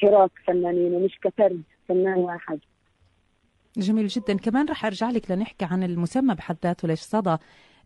كحراك 0.00 0.30
فنانين 0.46 0.94
ومش 0.94 1.18
كفرد 1.22 1.62
فنان 1.88 2.18
واحد. 2.18 2.58
جميل 3.76 4.06
جدا. 4.06 4.36
كمان 4.36 4.68
رح 4.68 4.84
أرجع 4.84 5.10
لك 5.10 5.30
لنحكي 5.30 5.64
عن 5.64 5.82
المسمى 5.82 6.34
بحد 6.34 6.56
ذاته. 6.64 6.88
ليش 6.88 7.00
صدى؟ 7.00 7.36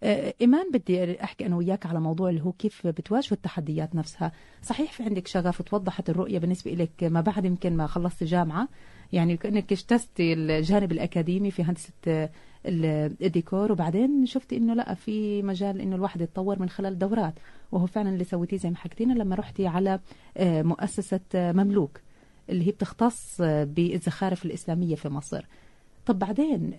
آه، 0.02 0.34
إيمان 0.40 0.70
بدي 0.70 1.24
أحكي 1.24 1.46
أنا 1.46 1.56
وياك 1.56 1.86
على 1.86 2.00
موضوع 2.00 2.30
اللي 2.30 2.40
هو 2.40 2.52
كيف 2.52 2.86
بتواجهوا 2.86 3.32
التحديات 3.32 3.94
نفسها. 3.94 4.32
صحيح 4.62 4.92
في 4.92 5.02
عندك 5.02 5.26
شغف 5.26 5.60
وتوضحت 5.60 6.10
الرؤية 6.10 6.38
بالنسبة 6.38 6.70
لك 6.70 7.04
ما 7.04 7.20
بعد 7.20 7.44
يمكن 7.44 7.76
ما 7.76 7.86
خلصت 7.86 8.24
جامعة. 8.24 8.68
يعني 9.12 9.36
كأنك 9.36 9.72
اجتزتي 9.72 10.32
الجانب 10.32 10.92
الأكاديمي 10.92 11.50
في 11.50 11.62
هندسة 11.64 11.92
آه، 12.08 12.30
ال- 12.66 13.16
الديكور. 13.22 13.72
وبعدين 13.72 14.26
شفتي 14.26 14.56
إنه 14.56 14.74
لا 14.74 14.94
في 14.94 15.42
مجال 15.42 15.80
إنه 15.80 15.96
الواحد 15.96 16.20
يتطور 16.20 16.58
من 16.58 16.68
خلال 16.68 16.98
دورات 16.98 17.34
وهو 17.72 17.86
فعلا 17.86 18.08
اللي 18.10 18.24
سويتيه 18.24 18.56
زي 18.56 18.70
ما 18.70 18.76
حكيتينا 18.76 19.12
لما 19.12 19.36
رحتي 19.36 19.66
على 19.66 20.00
آه، 20.36 20.62
مؤسسة 20.62 21.20
آه، 21.34 21.52
مملوك 21.52 22.00
اللي 22.50 22.66
هي 22.66 22.70
بتختص 22.70 23.36
بالزخارف 23.42 24.44
الإسلامية 24.44 24.94
في 24.94 25.08
مصر. 25.08 25.44
طب 26.06 26.18
بعدين 26.18 26.72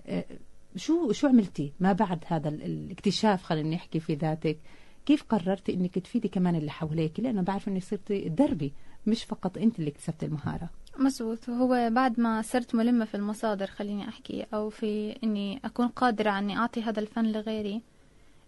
شو 0.76 1.12
شو 1.12 1.28
عملتي؟ 1.28 1.74
ما 1.80 1.94
بعد 1.94 2.24
هذا 2.28 2.50
ال- 2.50 2.64
الاكتشاف 2.64 3.44
خلينا 3.44 3.70
نحكي 3.76 4.00
في 4.00 4.14
ذاتك 4.16 4.58
كيف 5.06 5.24
قررتي 5.24 5.74
إنك 5.74 6.00
تفيدي 6.00 6.28
كمان 6.28 6.56
اللي 6.56 6.72
حواليك؟ 6.72 7.20
لأنه 7.20 7.42
بعرف 7.42 7.68
انك 7.68 7.84
صرتي 7.84 8.30
دربي 8.30 8.74
مش 9.08 9.24
فقط 9.24 9.58
أنت 9.58 9.80
اللي 9.80 9.90
اكتسبتي 9.90 10.26
المهارة. 10.26 10.70
مزبوط 10.98 11.50
هو 11.50 11.89
بعد 11.91 12.19
ما 12.19 12.41
صرت 12.41 12.75
ملمة 12.75 13.05
في 13.05 13.15
المصادر 13.15 13.67
خليني 13.67 14.10
أحكي 14.10 14.45
أو 14.53 14.69
في 14.69 15.15
إني 15.24 15.62
أكون 15.65 15.88
قادرة 15.88 16.39
إني 16.39 16.57
أعطي 16.57 16.81
هذا 16.83 17.00
الفن 17.00 17.25
لغيري 17.31 17.81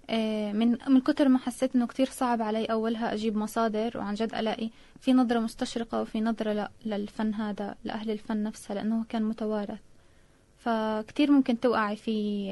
آه، 0.09 0.51
من 0.51 0.77
من 0.87 1.01
كتر 1.01 1.27
ما 1.29 1.37
حسيت 1.39 1.75
إنه 1.75 1.87
كتير 1.87 2.05
صعب 2.09 2.41
علي 2.41 2.65
أولها 2.65 3.13
أجيب 3.13 3.37
مصادر 3.37 3.97
وعن 3.97 4.13
جد 4.13 4.35
ألاقي 4.35 4.69
في 5.01 5.13
نظرة 5.13 5.39
مستشرقة 5.39 6.01
وفي 6.01 6.21
نظرة 6.21 6.53
ل- 6.53 6.67
للفن 6.85 7.33
هذا 7.33 7.75
لأهل 7.83 8.11
الفن 8.11 8.43
نفسها 8.43 8.75
لأنه 8.75 9.03
كان 9.09 9.23
متوارث. 9.23 9.79
فكتير 10.57 11.31
ممكن 11.31 11.59
توقعي 11.59 11.95
في 11.95 12.49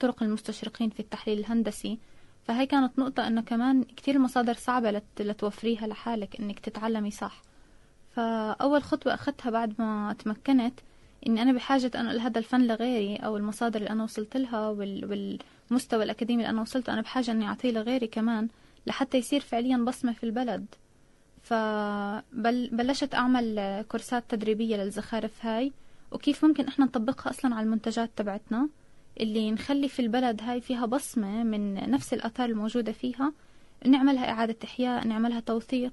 طرق 0.00 0.22
المستشرقين 0.22 0.90
في 0.90 1.00
التحليل 1.00 1.38
الهندسي. 1.38 1.98
فهي 2.44 2.66
كانت 2.66 2.98
نقطة 2.98 3.26
إنه 3.26 3.40
كمان 3.40 3.82
كتير 3.84 4.14
المصادر 4.14 4.54
صعبة 4.54 4.90
لت- 4.92 5.20
لتوفريها 5.22 5.86
لحالك 5.86 6.40
إنك 6.40 6.58
تتعلمي 6.60 7.10
صح. 7.10 7.42
فأول 8.12 8.82
خطوة 8.82 9.14
أخذتها 9.14 9.50
بعد 9.50 9.74
ما 9.78 10.16
تمكنت 10.18 10.80
إني 11.26 11.42
أنا 11.42 11.52
بحاجة 11.52 11.90
أنقل 11.94 12.20
هذا 12.20 12.38
الفن 12.38 12.66
لغيري 12.66 13.16
أو 13.16 13.36
المصادر 13.36 13.80
اللي 13.80 13.90
أنا 13.90 14.02
وصلت 14.02 14.36
لها 14.36 14.68
وال... 14.68 15.38
والمستوى 15.70 16.04
الأكاديمي 16.04 16.42
اللي 16.42 16.50
أنا 16.50 16.60
وصلت 16.60 16.88
أنا 16.88 17.00
بحاجة 17.00 17.30
إني 17.30 17.46
أعطيه 17.46 17.70
لغيري 17.70 18.06
كمان 18.06 18.48
لحتى 18.86 19.18
يصير 19.18 19.40
فعليا 19.40 19.76
بصمة 19.76 20.12
في 20.12 20.24
البلد. 20.24 20.66
فبلشت 21.42 23.14
أعمل 23.14 23.84
كورسات 23.88 24.24
تدريبية 24.28 24.76
للزخارف 24.76 25.46
هاي. 25.46 25.72
وكيف 26.12 26.44
ممكن 26.44 26.66
إحنا 26.66 26.84
نطبقها 26.84 27.30
أصلا 27.30 27.54
على 27.54 27.64
المنتجات 27.64 28.10
تبعتنا؟ 28.16 28.68
اللي 29.20 29.50
نخلي 29.50 29.88
في 29.88 30.02
البلد 30.02 30.42
هاي 30.42 30.60
فيها 30.60 30.86
بصمة 30.86 31.42
من 31.42 31.90
نفس 31.90 32.14
الآثار 32.14 32.48
الموجودة 32.48 32.92
فيها. 32.92 33.32
نعملها 33.86 34.30
إعادة 34.30 34.56
إحياء 34.64 35.06
نعملها 35.06 35.40
توثيق. 35.40 35.92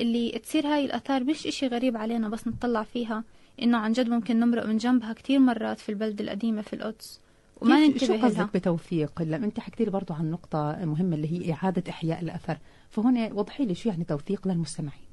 اللي 0.00 0.38
تصير 0.38 0.66
هاي 0.66 0.84
الآثار 0.84 1.24
مش 1.24 1.46
إشي 1.46 1.66
غريب 1.66 1.96
علينا 1.96 2.28
بس 2.28 2.48
نطلع 2.48 2.82
فيها 2.82 3.24
إنه 3.62 3.78
عن 3.78 3.92
جد 3.92 4.08
ممكن 4.08 4.40
نمرق 4.40 4.66
من 4.66 4.76
جنبها 4.76 5.12
كتير 5.12 5.38
مرات 5.38 5.78
في 5.78 5.88
البلد 5.88 6.20
القديمة 6.20 6.62
في 6.62 6.72
القدس. 6.72 7.20
وما 7.60 7.76
شو 7.76 7.92
ننتبه 7.92 8.16
لها 8.16 8.24
قصدك 8.28 8.54
بتوثيق 8.54 9.22
لما 9.22 9.46
أنت 9.46 9.60
حكيتي 9.60 9.84
لي 9.84 9.90
برضه 9.90 10.14
عن 10.14 10.30
نقطة 10.30 10.78
مهمة 10.84 11.16
اللي 11.16 11.32
هي 11.32 11.52
إعادة 11.52 11.82
إحياء 11.90 12.22
الأثر. 12.22 12.58
فهون 12.90 13.32
وضحي 13.32 13.64
لي 13.64 13.74
شو 13.74 13.88
يعني 13.88 14.04
توثيق 14.04 14.48
للمستمعين. 14.48 15.06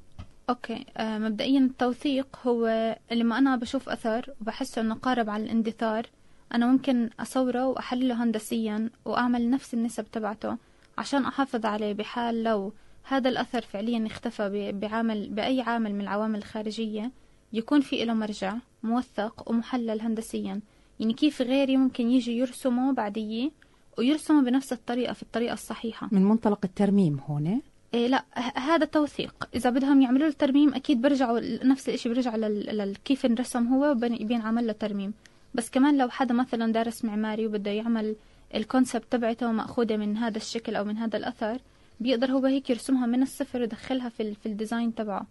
أوكي. 0.50 0.84
آه 0.96 1.18
مبدئيا 1.18 1.60
التوثيق 1.60 2.26
هو 2.46 2.96
لما 3.12 3.38
أنا 3.38 3.56
بشوف 3.56 3.88
أثر 3.88 4.30
وبحسه 4.40 4.80
إنه 4.82 4.94
قارب 4.94 5.30
على 5.30 5.44
الاندثار 5.44 6.06
أنا 6.54 6.66
ممكن 6.66 7.10
أصوره 7.20 7.66
وأحلله 7.66 8.24
هندسيا 8.24 8.90
وأعمل 9.04 9.50
نفس 9.50 9.74
النسب 9.74 10.04
تبعته 10.12 10.56
عشان 10.98 11.24
أحافظ 11.24 11.66
عليه 11.66 11.92
بحال 11.92 12.44
لو 12.44 12.72
هذا 13.04 13.28
الأثر 13.28 13.60
فعليا 13.60 14.06
اختفى 14.06 14.72
بعامل 14.72 15.28
بأي 15.28 15.60
عامل 15.60 15.94
من 15.94 16.00
العوامل 16.00 16.38
الخارجية. 16.38 17.10
يكون 17.52 17.80
في 17.80 18.04
له 18.04 18.14
مرجع 18.14 18.54
موثق 18.82 19.50
ومحلل 19.50 20.00
هندسيا. 20.00 20.60
يعني 21.00 21.12
كيف 21.12 21.42
غيري 21.42 21.76
ممكن 21.76 22.10
يجي 22.10 22.38
يرسمه 22.38 22.92
بعدية 22.92 23.50
ويرسمه 23.98 24.42
بنفس 24.42 24.72
الطريقة 24.72 25.12
في 25.12 25.22
الطريقة 25.22 25.52
الصحيحة. 25.52 26.08
من 26.12 26.24
منطلق 26.24 26.58
الترميم 26.64 27.20
هون؟ 27.26 27.60
إيه 27.94 28.06
لا 28.06 28.24
هذا 28.56 28.84
توثيق. 28.86 29.48
إذا 29.54 29.70
بدهم 29.70 30.02
يعملوا 30.02 30.26
له 30.26 30.32
ترميم 30.32 30.74
أكيد 30.74 31.00
برجعوا 31.02 31.40
نفس 31.64 31.88
الشيء 31.88 32.12
بيرجع 32.12 32.36
لل... 32.36 32.76
لل... 32.76 32.96
كيف 33.04 33.26
انرسم 33.26 33.66
هو 33.66 33.90
وبين- 33.90 34.26
بينعمل 34.26 34.66
له 34.66 34.72
ترميم. 34.72 35.14
بس 35.54 35.70
كمان 35.70 35.98
لو 35.98 36.08
حدا 36.08 36.34
مثلا 36.34 36.72
دارس 36.72 37.04
معماري 37.04 37.46
وبده 37.46 37.70
يعمل 37.70 38.16
ال 38.54 38.60
concept 38.60 39.04
تبعته 39.10 39.52
مأخوذة 39.52 39.96
من 39.96 40.16
هذا 40.16 40.36
الشكل 40.36 40.76
أو 40.76 40.84
من 40.84 40.96
هذا 40.98 41.16
الأثر 41.16 41.58
بيقدر 42.00 42.30
هو 42.32 42.46
هيك 42.46 42.70
يرسمها 42.70 43.06
من 43.06 43.22
الصفر 43.22 43.60
ويدخلها 43.60 44.08
في. 44.08 44.34
في 44.34 44.46
ال 44.46 44.53
design 44.53 44.94
تبعه. 44.94 45.26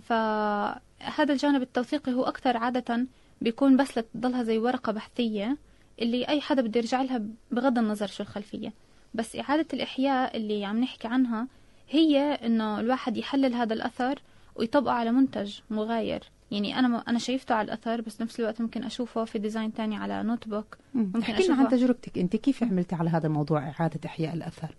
فهذا 0.00 1.32
الجانب 1.32 1.62
التوثيقي 1.62 2.12
هو 2.12 2.24
أكثر 2.24 2.56
عادة 2.56 3.06
بيكون 3.40 3.76
بس 3.76 3.98
لتضلها 3.98 4.42
زي 4.42 4.58
ورقة 4.58 4.92
بحثية 4.92 5.56
اللي 6.02 6.28
أي 6.28 6.40
حدا 6.40 6.62
بده 6.62 6.80
يرجع 6.80 7.02
لها 7.02 7.22
بغض 7.50 7.78
النظر 7.78 8.06
شو 8.06 8.22
الخلفية 8.22 8.72
بس 9.14 9.36
إعادة 9.36 9.66
الإحياء 9.72 10.36
اللي 10.36 10.64
عم 10.64 10.80
نحكي 10.80 11.08
عنها 11.08 11.48
هي 11.90 12.18
إنه 12.18 12.80
الواحد 12.80 13.16
يحلل 13.16 13.54
هذا 13.54 13.74
الأثر 13.74 14.22
ويطبقه 14.56 14.92
على 14.92 15.12
منتج 15.12 15.58
مغاير 15.70 16.22
يعني 16.50 16.78
أنا 16.78 17.04
أنا 17.08 17.18
شايفته 17.18 17.54
على 17.54 17.64
الأثر 17.66 18.00
بس 18.00 18.20
نفس 18.20 18.40
الوقت 18.40 18.60
ممكن 18.60 18.84
أشوفه 18.84 19.24
في 19.24 19.38
design 19.38 19.74
تاني 19.74 19.96
على 19.96 20.22
notebook 20.22 20.76
ممكن 20.94 21.20
احكي 21.20 21.46
لنا 21.46 21.54
عن. 21.54 21.68
تجربتك 21.68 22.18
أنت 22.18 22.36
كيف 22.36 22.62
عملتي 22.62 22.94
على 22.94 23.10
هذا 23.10 23.26
الموضوع 23.26 23.68
إعادة 23.68 24.00
إحياء 24.06 24.34
الأثر 24.34 24.76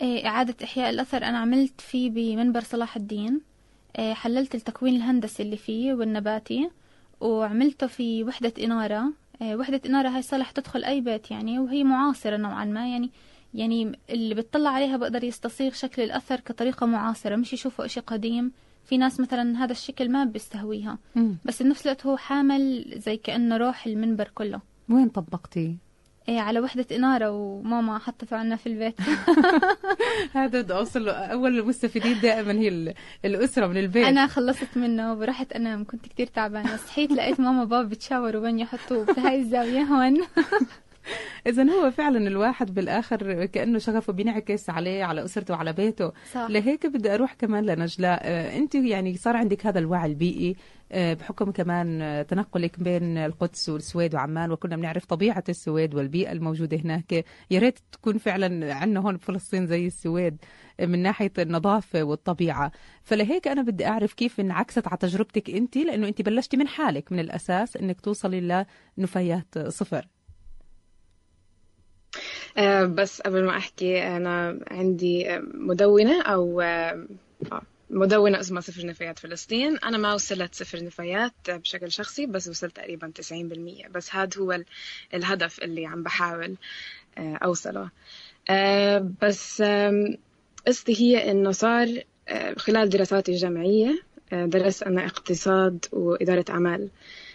إعادة 0.00 0.54
إحياء 0.64 0.90
الأثر 0.90 1.24
أنا 1.24 1.38
عملت 1.38 1.80
فيه 1.80 2.10
بمنبر 2.10 2.60
صلاح 2.60 2.96
الدين. 2.96 3.40
إيه، 3.98 4.14
حللت 4.14 4.54
التكوين 4.54 4.96
الهندسي 4.96 5.42
اللي 5.42 5.56
فيه 5.56 5.94
والنباتي 5.94 6.70
وعملته 7.20 7.86
في 7.86 8.24
وحدة 8.24 8.52
إنارة. 8.64 9.12
إيه، 9.42 9.56
وحدة 9.56 9.80
إنارة 9.86 10.08
هاي 10.08 10.22
صالح 10.22 10.50
تدخل 10.50 10.84
أي 10.84 11.00
بيت 11.00 11.30
يعني 11.30 11.58
وهي 11.58 11.84
معاصرة 11.84 12.36
نوعا 12.36 12.64
ما. 12.64 12.88
يعني 12.88 13.10
يعني 13.54 13.98
اللي 14.10 14.34
بتطلع 14.34 14.70
عليها 14.70 14.96
بقدر 14.96 15.24
يستصيغ 15.24 15.72
شكل 15.72 16.02
الأثر 16.02 16.40
كطريقة 16.40 16.86
معاصرة 16.86 17.36
مش 17.36 17.52
يشوفه 17.52 17.84
إشي 17.84 18.00
قديم. 18.00 18.52
في 18.84 18.98
ناس 18.98 19.20
مثلا 19.20 19.64
هذا 19.64 19.72
الشكل 19.72 20.08
ما 20.10 20.24
بيستهويها. 20.24 20.98
بس 21.44 21.62
بنفس 21.62 21.86
الوقت 21.86 22.06
هو 22.06 22.16
حامل 22.16 22.94
زي 22.96 23.16
كأنه 23.16 23.56
روح 23.56 23.86
المنبر 23.86 24.30
كله. 24.34 24.60
وين 24.88 25.08
طبقتي 25.08 25.76
إيه 26.28 26.40
على 26.40 26.60
وحدة 26.60 26.86
إنارة 26.96 27.30
وماما 27.30 27.98
حطته 27.98 28.36
عنا 28.36 28.56
في 28.56 28.66
البيت. 28.66 28.94
هذا 30.34 30.60
بدي 30.60 30.72
أوصل 30.74 31.04
له. 31.04 31.12
أول 31.12 31.58
المستفيدين 31.58 32.20
دائما 32.20 32.52
هي 32.52 32.68
ال- 32.68 32.94
الأسرة 33.24 33.66
من 33.66 33.76
البيت. 33.76 34.06
أنا 34.06 34.26
خلصت 34.26 34.76
منه 34.76 35.14
ورحت 35.14 35.52
انام 35.52 35.84
كنت 35.84 36.06
كتير 36.06 36.26
تعبانة. 36.26 36.76
صحيت 36.76 37.12
لقيت 37.12 37.40
ماما 37.40 37.62
وبابا 37.62 37.88
بتشاوروا 37.88 38.42
وين 38.42 38.58
يحطوه. 38.58 39.04
في 39.04 39.20
هاي 39.20 39.40
الزاوية 39.40 39.82
هون. 39.82 40.20
اذا 41.46 41.70
هو 41.70 41.90
فعلا 41.90 42.18
الواحد 42.28 42.74
بالآخر 42.74 43.44
كأنه 43.44 43.78
شغفه 43.78 44.12
بينعكس 44.12 44.70
عليه 44.70 45.04
على 45.04 45.24
أسرته 45.24 45.54
وعلى 45.54 45.72
بيته. 45.72 46.12
صح. 46.32 46.46
لهيك 46.50 46.86
بدي 46.86 47.14
أروح 47.14 47.32
كمان 47.34 47.66
لنجلاء. 47.66 48.20
أنت 48.56 48.74
يعني 48.74 49.16
صار 49.16 49.36
عندك 49.36 49.66
هذا 49.66 49.78
الوعي 49.78 50.06
البيئي؟ 50.10 50.56
بحكم 50.90 51.50
كمان 51.50 52.02
آه، 52.02 52.22
تنقلك 52.22 52.80
بين 52.80 53.18
القدس 53.18 53.68
والسويد 53.68 54.14
وعمان 54.14 54.52
وكنا 54.52 54.76
بنعرف 54.76 55.04
طبيعة 55.04 55.44
السويد 55.48 55.94
والبيئة 55.94 56.32
الموجودة 56.32 56.76
هناك. 56.76 57.12
يا 57.50 57.58
ريت 57.58 57.78
تكون 57.92 58.18
فعلا 58.18 58.74
عندنا 58.74 59.00
هون 59.00 59.16
بفلسطين 59.16 59.66
زي 59.66 59.86
السويد 59.86 60.36
آه، 60.80 60.86
من 60.86 61.02
ناحية 61.02 61.32
النظافة 61.38 62.02
والطبيعة. 62.02 62.72
فلهيك 63.02 63.48
أنا 63.48 63.62
بدي 63.62 63.86
أعرف 63.86 64.14
كيف 64.14 64.40
انعكست 64.40 64.88
على 64.88 64.96
تجربتك 64.96 65.50
أنت 65.50 65.76
لأنه 65.76 66.08
أنت 66.08 66.22
بلشتي 66.22 66.56
من 66.56 66.68
حالك 66.68 67.12
من 67.12 67.18
الأساس 67.18 67.76
إنك 67.76 68.00
توصلي 68.00 68.66
لنفايات 68.98 69.58
صفر. 69.68 70.08
آه، 72.58 72.84
بس 72.84 73.20
قبل 73.20 73.44
ما 73.44 73.56
أحكي 73.56 74.02
أنا 74.02 74.58
عندي 74.70 75.30
آه، 75.30 75.42
آه، 76.20 76.62
آه، 76.62 77.06
مدونة 77.90 78.40
اسمها 78.40 78.60
صفر 78.60 78.86
نفايات 78.86 79.18
فلسطين. 79.18 79.78
أنا 79.78 79.98
ما 79.98 80.14
وصلت 80.14 80.54
صفر 80.54 80.84
نفايات 80.84 81.32
بشكل 81.48 81.92
شخصي 81.92 82.26
بس 82.26 82.48
وصلت 82.48 82.76
تقريبا 82.76 83.12
90% 83.14 83.88
بس 83.88 84.14
هذا 84.14 84.30
هو 84.38 84.52
ال- 84.52 84.64
الهدف 85.14 85.62
اللي 85.62 85.86
عم 85.86 86.02
بحاول 86.02 86.56
آه، 87.18 87.36
أوصله. 87.44 87.90
آه، 88.50 89.10
بس 89.22 89.62
قصتي 90.66 91.00
هي 91.00 91.30
إنه 91.30 91.50
صار 91.52 92.02
آه، 92.28 92.54
خلال 92.54 92.88
دراساتي 92.88 93.32
الجامعية 93.32 94.02
درست 94.32 94.82
أنا 94.82 95.06
اقتصاد 95.06 95.84
وإدارة 95.92 96.44
أعمال. 96.50 96.88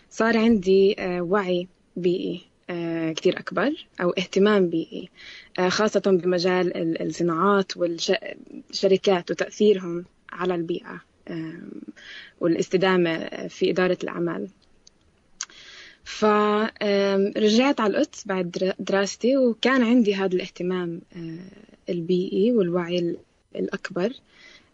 صار 0.10 0.38
عندي 0.38 0.96
وعي 1.00 1.68
بيئي 1.96 2.42
كتير 3.16 3.40
أكبر 3.40 3.72
أو 4.02 4.10
اهتمام 4.10 4.70
بيئي 4.70 5.10
خاصة 5.68 6.02
بمجال 6.06 6.78
ال- 6.78 7.08
الصناعات 7.08 7.78
والشركات 7.78 9.32
وتأثيرهم. 9.32 10.06
على 10.32 10.56
البيئة 10.56 11.02
والاستدامة 12.40 13.48
في 13.48 13.70
إدارة 13.72 13.98
الأعمال. 14.04 14.48
فرجعت 16.04 17.80
على 17.80 17.98
القدس 17.98 18.28
بعد 18.28 18.52
در- 18.52 18.74
دراستي 18.80 19.38
وكان 19.38 19.84
عندي 19.84 20.16
هذا 20.16 20.36
الاهتمام 20.36 21.02
آه، 21.16 21.38
البيئي 21.92 22.52
والوعي 22.52 23.00
ال- 23.00 23.18
الأكبر. 23.56 24.14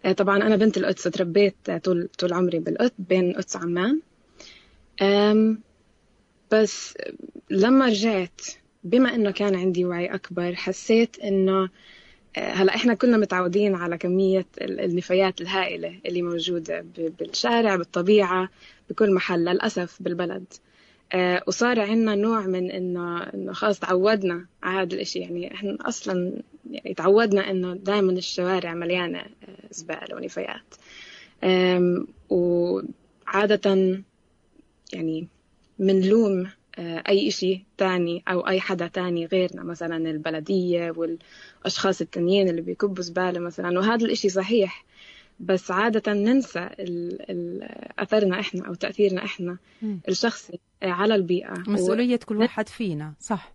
آه، 0.05 0.11
طبعا 0.11 0.37
أنا 0.37 0.55
بنت 0.55 0.77
القدس 0.77 1.03
تربيت 1.03 1.55
طول 1.83 2.07
طول 2.17 2.33
عمري 2.33 2.59
بالقدس 2.59 2.91
بين 2.99 3.29
القدس 3.29 3.55
وعمان 3.55 3.99
بس 6.51 6.93
لما 7.49 7.85
رجعت 7.85 8.41
بما 8.83 9.15
إنه 9.15 9.31
كان 9.31 9.55
عندي 9.55 9.85
وعي 9.85 10.05
أكبر 10.05 10.55
حسيت 10.55 11.19
إنه 11.19 11.69
هلا 12.39 12.75
إحنا 12.75 12.93
كلنا 12.93 13.17
متعودين 13.17 13.75
على 13.75 13.97
كمية 13.97 14.45
ال- 14.61 14.79
النفايات 14.79 15.41
الهائلة 15.41 15.99
اللي 16.05 16.21
موجودة 16.21 16.85
بالشارع 17.19 17.75
بالطبيعة 17.75 18.49
بكل 18.89 19.13
محل 19.13 19.39
للأسف 19.39 19.97
بالبلد. 20.01 20.45
آه، 21.13 21.43
وصار 21.47 21.79
عندنا 21.79 22.15
نوع 22.15 22.41
من 22.41 22.71
انه 22.71 23.23
إنه 23.23 23.53
خلص 23.53 23.79
تعودنا 23.79 24.45
على 24.63 24.81
هذا 24.87 24.95
الإشي. 24.95 25.19
يعني 25.19 25.53
إحنا 25.53 25.77
أصلا 25.81 26.33
يعني 26.71 26.93
تعودنا 26.93 27.51
إنه 27.51 27.73
دائما 27.73 28.11
الشوارع 28.11 28.73
مليانة 28.73 29.19
آه، 29.19 29.25
زبالة 29.71 30.15
ونفايات. 30.15 30.75
وعادة 32.29 33.61
يعني 34.93 35.27
منلوم 35.79 36.39
آه، 36.45 36.51
أي 36.79 37.27
إشي 37.27 37.63
تاني 37.77 38.23
أو 38.27 38.47
أي 38.47 38.59
حدا 38.59 38.87
تاني 38.87 39.25
غيرنا 39.25 39.63
مثلا 39.63 39.97
البلدية 39.97 40.93
والأشخاص 40.95 42.01
التانيين 42.01 42.49
اللي 42.49 42.61
بيكبوا 42.61 43.03
زبالة 43.03 43.39
مثلا. 43.39 43.79
وهذا 43.79 44.05
الإشي 44.05 44.29
صحيح 44.29 44.85
بس 45.39 45.71
عادة 45.71 46.13
ننسى 46.13 46.69
أثرنا 47.99 48.39
إحنا 48.39 48.67
أو 48.67 48.73
تأثيرنا 48.73 49.25
إحنا. 49.25 49.57
الشخصي 50.09 50.59
آه، 50.83 50.87
على 50.87 51.15
البيئة. 51.15 51.63
مسؤولية 51.67 52.19
كل 52.25 52.37
واحد 52.37 52.69
فينا 52.69 53.13
صح. 53.19 53.53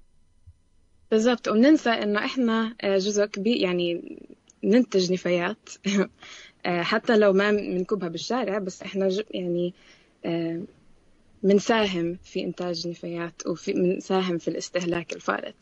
بالضبط. 1.10 1.48
وبننسى 1.48 1.90
إنه 1.90 2.24
إحنا 2.24 2.74
آه، 2.80 2.98
جزء 2.98 3.24
كبير 3.24 3.56
يعني 3.56 4.18
ننتج 4.64 5.12
نفايات. 5.12 5.70
آه، 6.66 6.82
حتى 6.82 7.16
لو 7.16 7.32
ما 7.32 7.50
بنكبها 7.50 8.08
بالشارع 8.08 8.58
بس 8.58 8.82
إحنا 8.82 9.08
يعني 9.30 9.74
بنساهم 11.42 12.18
في 12.24 12.44
إنتاج 12.44 12.88
نفايات 12.88 13.46
وفي 13.46 13.72
بنساهم 13.72 14.38
في 14.38 14.48
الاستهلاك 14.48 15.12
الفارط 15.12 15.54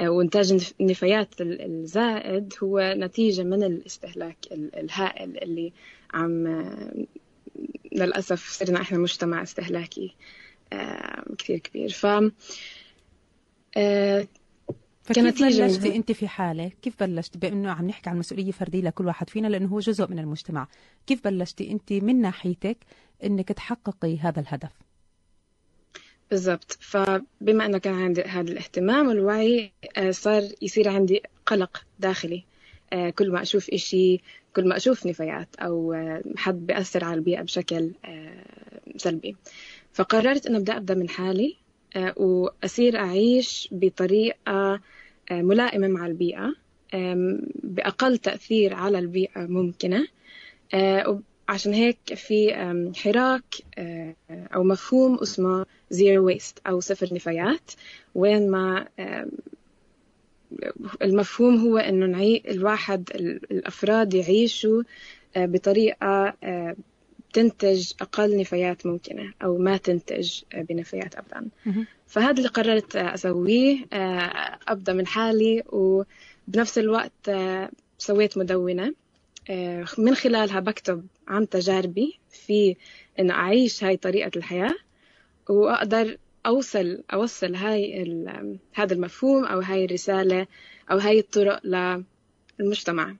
آه، 0.00 0.08
وإنتاج 0.08 0.52
النف- 0.52 0.72
النفايات 0.80 1.40
ال- 1.40 1.62
الزائد 1.62 2.54
هو 2.62 2.94
نتيجة 2.96 3.42
من 3.42 3.62
الاستهلاك 3.62 4.36
ال- 4.52 4.76
الهائل 4.76 5.38
اللي 5.42 5.72
عم 6.14 6.46
آه، 6.46 6.92
للأسف 7.92 8.50
صرنا 8.50 8.80
إحنا 8.80 8.98
مجتمع 8.98 9.42
استهلاكي 9.42 10.14
آه، 10.72 11.24
كثير 11.38 11.58
كبير. 11.58 11.88
ف 11.90 12.06
فكيف 15.04 15.18
من 15.24 15.30
بلشتي. 15.68 15.96
انت 15.96 16.12
في 16.12 16.28
حالك؟ 16.28 16.76
كيف 16.82 17.02
بلشتي؟ 17.02 17.38
بأنه 17.38 17.70
عم 17.70 17.86
نحكي 17.86 18.10
عن 18.10 18.18
مسؤولية 18.18 18.50
فردية 18.50 18.80
لكل 18.80 19.06
واحد 19.06 19.30
فينا 19.30 19.48
لأنه 19.48 19.68
هو 19.68 19.78
جزء 19.80 20.10
من 20.10 20.18
المجتمع. 20.18 20.68
كيف 21.06 21.24
بلشتي 21.24 21.70
انت 21.70 21.92
من 21.92 22.20
ناحيتك 22.20 22.76
إنك 23.24 23.48
تحققي 23.48 24.18
هذا 24.18 24.40
الهدف؟ 24.40 24.70
بالضبط. 26.32 26.78
فبما 26.80 27.66
أنه 27.66 27.78
كان 27.78 27.94
عندي 27.94 28.22
هذا 28.22 28.50
الاهتمام 28.50 29.08
والوعي 29.08 29.72
آه، 29.96 30.10
صار 30.10 30.42
يصير 30.62 30.88
عندي 30.88 31.22
قلق 31.46 31.84
داخلي. 31.98 32.44
آه، 32.92 33.10
كل 33.10 33.30
ما 33.30 33.42
أشوف 33.42 33.70
إشي 33.70 34.20
كل 34.56 34.68
ما 34.68 34.76
أشوف 34.76 35.06
نفايات 35.06 35.48
أو 35.56 35.92
آه، 35.92 36.22
حد 36.36 36.66
بيأثر 36.66 37.04
على 37.04 37.14
البيئة 37.14 37.42
بشكل 37.42 37.92
سلبي. 38.96 39.36
فقررت 39.92 40.46
أنه 40.46 40.58
أبدأ 40.58 40.94
من 40.94 41.08
حالي 41.08 41.56
وأصير 42.16 42.96
أعيش 42.96 43.68
بطريقة 43.72 44.80
ملائمة 45.30 45.88
مع 45.88 46.06
البيئة 46.06 46.54
بأقل 47.62 48.18
تأثير 48.18 48.74
على 48.74 48.98
البيئة 48.98 49.40
ممكنة 49.40 50.06
وعشان 51.52 51.72
هيك 51.74 52.14
في 52.14 52.54
حراك 52.96 53.44
آه، 53.78 54.14
أو 54.30 54.62
مفهوم 54.64 55.18
اسمه 55.18 55.66
زيرو 55.90 56.24
ويست 56.26 56.58
أو 56.66 56.80
صفر 56.80 57.14
نفايات 57.14 57.70
وين 58.14 58.50
ما 58.50 58.86
المفهوم 61.02 61.56
هو 61.60 61.78
إنه 61.78 62.06
نعي 62.06 62.42
الواحد 62.48 63.10
ال- 63.14 63.50
الأفراد 63.52 64.14
يعيشوا 64.14 64.82
آه، 65.36 65.46
بطريقة 65.46 66.34
آه، 66.42 66.76
تنتج 67.32 67.92
أقل 68.00 68.36
نفايات 68.36 68.86
ممكنة 68.86 69.32
أو 69.42 69.58
ما 69.58 69.76
تنتج 69.76 70.42
بنفايات 70.54 71.14
أبدا. 71.14 71.48
فهذا 72.06 72.30
اللي 72.38 72.48
قررت 72.48 72.96
أسويه 72.96 73.86
أبدأ 74.68 74.92
من 74.92 75.06
حالي 75.06 75.62
وبنفس 75.66 76.78
الوقت 76.78 77.30
سويت 77.98 78.38
مدونة 78.38 78.94
من 79.98 80.14
خلالها 80.14 80.60
بكتب 80.60 81.06
عن 81.28 81.48
تجاربي 81.48 82.18
في 82.30 82.76
إنه 83.18 83.34
أعيش 83.34 83.84
هاي 83.84 83.96
طريقة 83.96 84.30
الحياة 84.36 84.74
وأقدر 85.48 86.18
أوصل 86.46 87.02
أوصل 87.12 87.54
هاي 87.54 88.04
هذا 88.74 88.94
المفهوم 88.94 89.44
أو 89.44 89.60
هاي 89.60 89.84
الرسالة 89.84 90.46
أو 90.90 90.98
هاي 90.98 91.18
الطرق 91.18 91.60
للمجتمع 92.58 93.14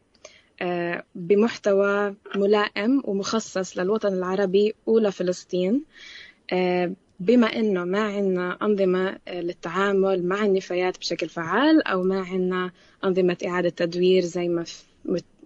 آه، 0.62 1.04
بمحتوى 1.14 2.14
ملائم 2.36 3.02
ومخصص 3.04 3.78
للوطن 3.78 4.12
العربي 4.12 4.74
ولفلسطين 4.86 5.84
آه، 6.52 6.92
بما 7.20 7.46
إنه 7.46 7.84
ما 7.84 8.02
عندنا 8.02 8.58
أنظمة 8.62 9.18
آه، 9.28 9.40
للتعامل 9.40 10.26
مع 10.26 10.44
النفايات 10.44 10.98
بشكل 10.98 11.28
فعال 11.28 11.86
أو 11.86 12.02
ما 12.02 12.20
عندنا 12.20 12.70
أنظمة 13.04 13.36
إعادة 13.46 13.68
تدوير 13.68 14.22
زي 14.22 14.48
ما 14.48 14.64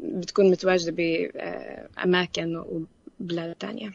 بتكون 0.00 0.50
متواجدة 0.50 0.92
بأماكن 0.92 2.56
وبلاد 3.20 3.54
تانية. 3.54 3.90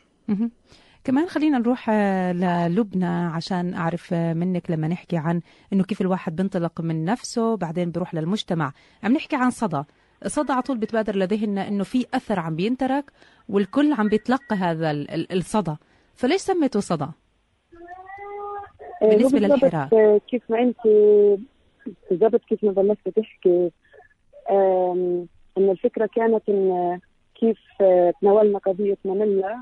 كمان 1.04 1.28
خلينا 1.28 1.58
نروح 1.58 1.90
آه، 1.90 2.32
للبنى 2.68 3.06
عشان 3.06 3.74
أعرف 3.74 4.14
آه، 4.14 4.34
منك 4.34 4.72
لما 4.72 4.88
نحكي 4.88 5.18
عن 5.18 5.42
إنه 5.74 5.84
كيف 5.84 6.02
الواحد 6.02 6.36
بينطلق 6.36 6.82
من 6.82 7.06
نفسه 7.06 7.58
بعدين 7.58 7.92
بيروح 7.92 8.16
للمجتمع 8.16 8.74
عم 9.04 9.14
نحكي 9.14 9.36
عن 9.36 9.50
صدى 9.50 9.84
صدى 10.28 10.54
على 10.54 10.62
طول 10.62 10.78
بتبادر 10.78 11.16
لذهننا 11.16 11.68
إنه 11.68 11.84
في 11.84 12.06
أثر 12.14 12.40
عم 12.40 12.56
بينترك 12.56 13.12
والكل 13.50 13.94
عم 13.94 14.08
بيتلقى 14.08 14.56
هذا 14.56 14.92
ال- 14.92 15.12
ال- 15.12 15.38
الصدى 15.38 15.76
فليش 16.16 16.42
سميته 16.42 16.80
صدى؟ 16.80 17.08
بالنسبة 19.02 19.40
بالضبط، 19.40 19.64
للحراك. 19.64 19.94
آه، 19.94 20.22
كيف 20.30 20.42
ما 20.50 20.60
أنت 20.62 20.78
بالضبط 22.12 22.42
كيف 22.50 22.64
ما 22.64 22.72
بلشت 22.72 23.10
تحكي 23.10 23.72
إن 25.58 25.70
الفكرة 25.70 26.10
كانت 26.16 26.50
إن 26.50 27.00
كيف 27.36 27.60
آه، 27.82 28.14
تناولنا 28.22 28.58
قضية 28.60 28.98
منلة 29.06 29.58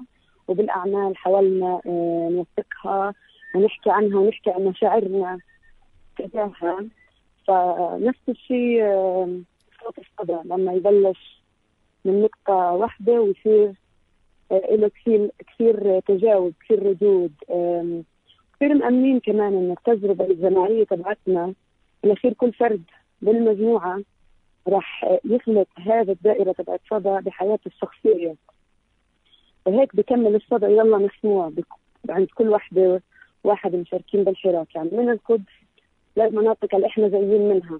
وبالأعمال 0.47 1.17
حاولنا 1.17 1.82
آه، 1.86 2.30
نوثقها 2.32 3.13
ونحكي 3.56 3.89
عنها 3.91 4.19
ونحكي 4.19 4.49
عن 4.52 4.63
مشاعرنا 4.65 5.39
باتجاهها 6.19 6.86
فنفس 7.47 8.19
الشيء 8.30 8.84
آم، 8.84 9.45
صوت 9.84 9.95
الصدى 9.99 10.38
لما 10.49 10.73
يبلش 10.73 11.41
من 12.06 12.21
نقطة 12.21 12.54
واحدة 12.73 13.21
ويصير 13.21 13.73
آه، 14.52 14.75
له 14.75 14.88
كثير 14.89 15.30
كثير 15.47 15.99
تجاوب 15.99 16.54
كثير 16.65 16.84
ردود 16.84 17.32
كثير 18.56 18.73
مأمنين 18.73 19.19
كمان 19.19 19.54
إن 19.54 19.71
التجربة 19.71 20.25
الجماعية 20.25 20.84
تبعتنا. 20.84 21.54
بالأخير 22.04 22.34
كل 22.34 22.54
فرد 22.54 22.84
بالمجموعة. 23.21 24.02
راح 24.67 25.17
يخلق 25.26 25.67
هذا 25.80 26.12
الدائرة 26.12 26.52
تبعت 26.52 26.82
صدى 26.89 27.19
بحياته 27.22 27.67
الشخصية. 27.67 28.36
وهيك 29.65 29.95
بكمل 29.95 30.36
الصدى 30.36 30.65
يلا 30.65 30.98
مسموع 30.98 31.52
عند 32.10 32.28
كل 32.36 32.50
وحدة 32.50 33.02
واحد 33.43 33.76
مشاركين 33.76 34.24
بالحراك. 34.24 34.76
يعني 34.76 34.89
من 34.93 35.10
القدس 35.10 35.52
للمناطق 36.17 36.76
اللي 36.76 36.88
إحنا 36.88 37.08
جايين 37.08 37.50
منها. 37.50 37.80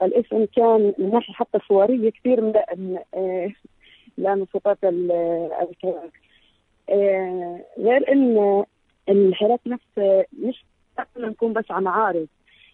فالاسم 0.00 0.44
كان 0.44 0.94
من 0.98 1.10
ناحية 1.10 1.34
حتى 1.34 1.58
صورية 1.68 2.10
كثير 2.10 2.52
آه، 3.14 3.52
لنشاطات 4.18 4.78
ال- 4.84 5.12
الحراك 5.52 6.12
آه، 6.90 7.60
غير 7.78 8.12
إن 8.12 8.64
الحراك 9.08 9.60
نفسه 9.66 10.24
مش 10.38 10.64
نكون 11.16 11.52
بس 11.52 11.64
على 11.70 11.84
معارض 11.84 12.26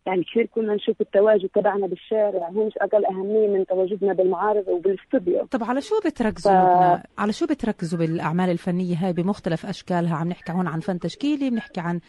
يعني 0.07 0.25
كثير 0.25 0.47
كنا 0.47 0.75
نشوف 0.75 1.01
التواجد 1.01 1.49
تبعنا 1.49 1.87
بالشارع 1.87 2.49
هو 2.49 2.67
مش 2.67 2.73
أقل 2.79 3.05
أهمية 3.05 3.49
من 3.49 3.67
تواجدنا 3.67 4.13
بالمعارض 4.13 4.69
وبالاستوديو. 4.69 5.47
طب 5.51 5.65
على 5.65 5.81
شو 5.81 5.95
بتركزوا 6.07 6.53
ف-؟ 6.53 7.03
على 7.19 7.33
شو 7.33 7.47
بتركزوا 7.47 7.99
بالأعمال 7.99 8.51
الفنية 8.51 8.97
هاي 8.97 9.13
بمختلف 9.13 9.67
أشكالها؟ 9.67 10.17
عم 10.17 10.29
نحكي 10.29 10.53
هون 10.53 10.67
عن 10.67 10.81
فن 10.81 10.99
تشكيلي 10.99 11.51
بنحكي 11.51 11.81
عن 11.81 12.01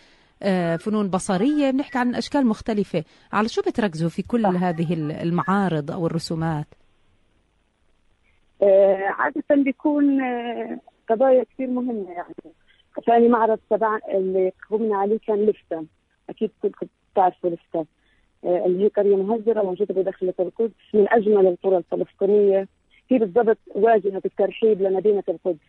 آه، 0.43 0.75
فنون 0.75 1.09
بصرية 1.09 1.71
بنحكي 1.71 1.97
عن 1.97 2.15
أشكال 2.15 2.45
مختلفة. 2.45 3.03
على 3.33 3.47
شو 3.47 3.61
بتركزوا 3.61 4.09
في 4.09 4.21
كل 4.21 4.43
صح. 4.43 4.63
هذه 4.63 4.93
المعارض 5.23 5.91
أو 5.91 6.07
الرسومات؟ 6.07 6.67
آه، 8.61 9.07
عادة 9.19 9.63
بيكون 9.63 10.21
آه، 10.21 10.79
قضايا 11.09 11.43
كثير 11.43 11.67
مهمة 11.67 12.11
يعني. 12.11 12.55
ثاني 13.07 13.27
معرض 13.27 13.59
تبع 13.69 13.99
اللي 14.13 14.51
قمنا 14.71 14.97
عليه 14.97 15.19
كان 15.27 15.45
لفتة 15.45 15.85
أكيد 16.29 16.51
كلكم 16.61 16.87
بتعرفوا 17.13 17.49
لفتة 17.49 17.85
آه، 18.45 18.65
اللي 18.65 18.83
هي 18.83 18.87
قرية 18.87 19.15
مهجرة 19.15 19.61
موجودة 19.61 19.93
بداخل 19.93 20.33
القدس 20.39 20.71
من 20.93 21.07
أجمل 21.09 21.47
القرى 21.47 21.77
الفلسطينية. 21.77 22.67
هي 23.09 23.17
بالضبط 23.17 23.57
واجهة 23.75 24.21
الترحيب 24.25 24.81
لمدينة 24.81 25.23
القدس 25.29 25.59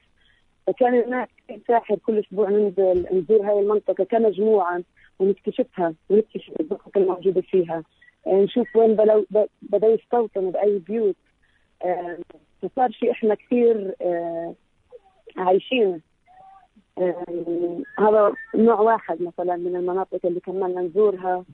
فكان 0.67 0.95
هناك 0.95 1.29
ساحر 1.69 1.97
كل 1.97 2.19
أسبوع 2.19 2.49
ننزل 2.51 3.07
نزور 3.13 3.47
هاي 3.51 3.61
المنطقة 3.61 4.05
كمجموعة 4.05 4.83
ونكتشفها 5.19 5.95
ونكتشف 6.11 6.53
الضغط 6.61 6.97
الموجودة 6.97 7.41
فيها. 7.41 7.83
آه، 8.27 8.35
نشوف 8.43 8.77
وين 8.77 8.97
بلو- 8.97 9.27
بدأوا 9.63 9.95
يستوطنوا 9.95 10.51
بأي 10.51 10.79
بيوت. 10.79 11.17
آه، 11.85 12.19
فصار 12.63 12.91
شيء 12.91 13.11
إحنا 13.11 13.35
كثير 13.35 13.95
آه، 14.03 14.55
عايشين. 15.37 15.93
آه، 15.95 16.01
هذا 17.99 18.33
نوع 18.55 18.81
واحد 18.81 19.23
مثلا 19.23 19.57
من 19.57 19.77
المناطق 19.77 20.21
اللي 20.25 20.41
كمان 20.41 20.79
نزورها. 20.79 21.45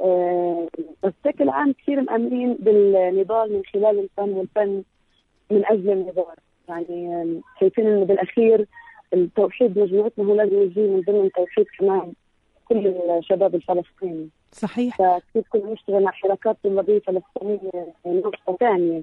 آه، 0.00 0.68
بس 1.02 1.12
بشكل 1.24 1.48
عام 1.48 1.72
كثير 1.72 2.00
مأمنين 2.00 2.54
بالنضال 2.54 3.52
من 3.52 3.62
خلال 3.74 3.98
الفن 3.98 4.32
والفن 4.32 4.82
من 5.50 5.66
أجل 5.66 5.90
النضال. 5.90 6.36
يعني 6.68 7.14
آه، 7.14 7.40
شايفين 7.60 7.86
إنه 7.86 8.04
بالأخير 8.04 8.66
التوحيد 9.14 9.78
مجموعتنا 9.78 10.24
هو 10.24 10.34
لازم 10.34 10.62
يجي 10.62 10.80
من 10.80 11.00
ضمن 11.00 11.30
توحيد 11.32 11.66
كمان 11.78 12.12
كل 12.68 12.86
الشباب 12.86 13.54
الفلسطيني. 13.54 14.28
صحيح. 14.52 14.96
فكيف 14.96 15.48
كنا 15.48 15.72
نشتغل 15.72 16.02
مع 16.02 16.10
حركات 16.10 16.56
طلابية 16.64 16.98
فلسطينية 16.98 17.94
نقطة 18.06 18.56
ثانية. 18.60 19.02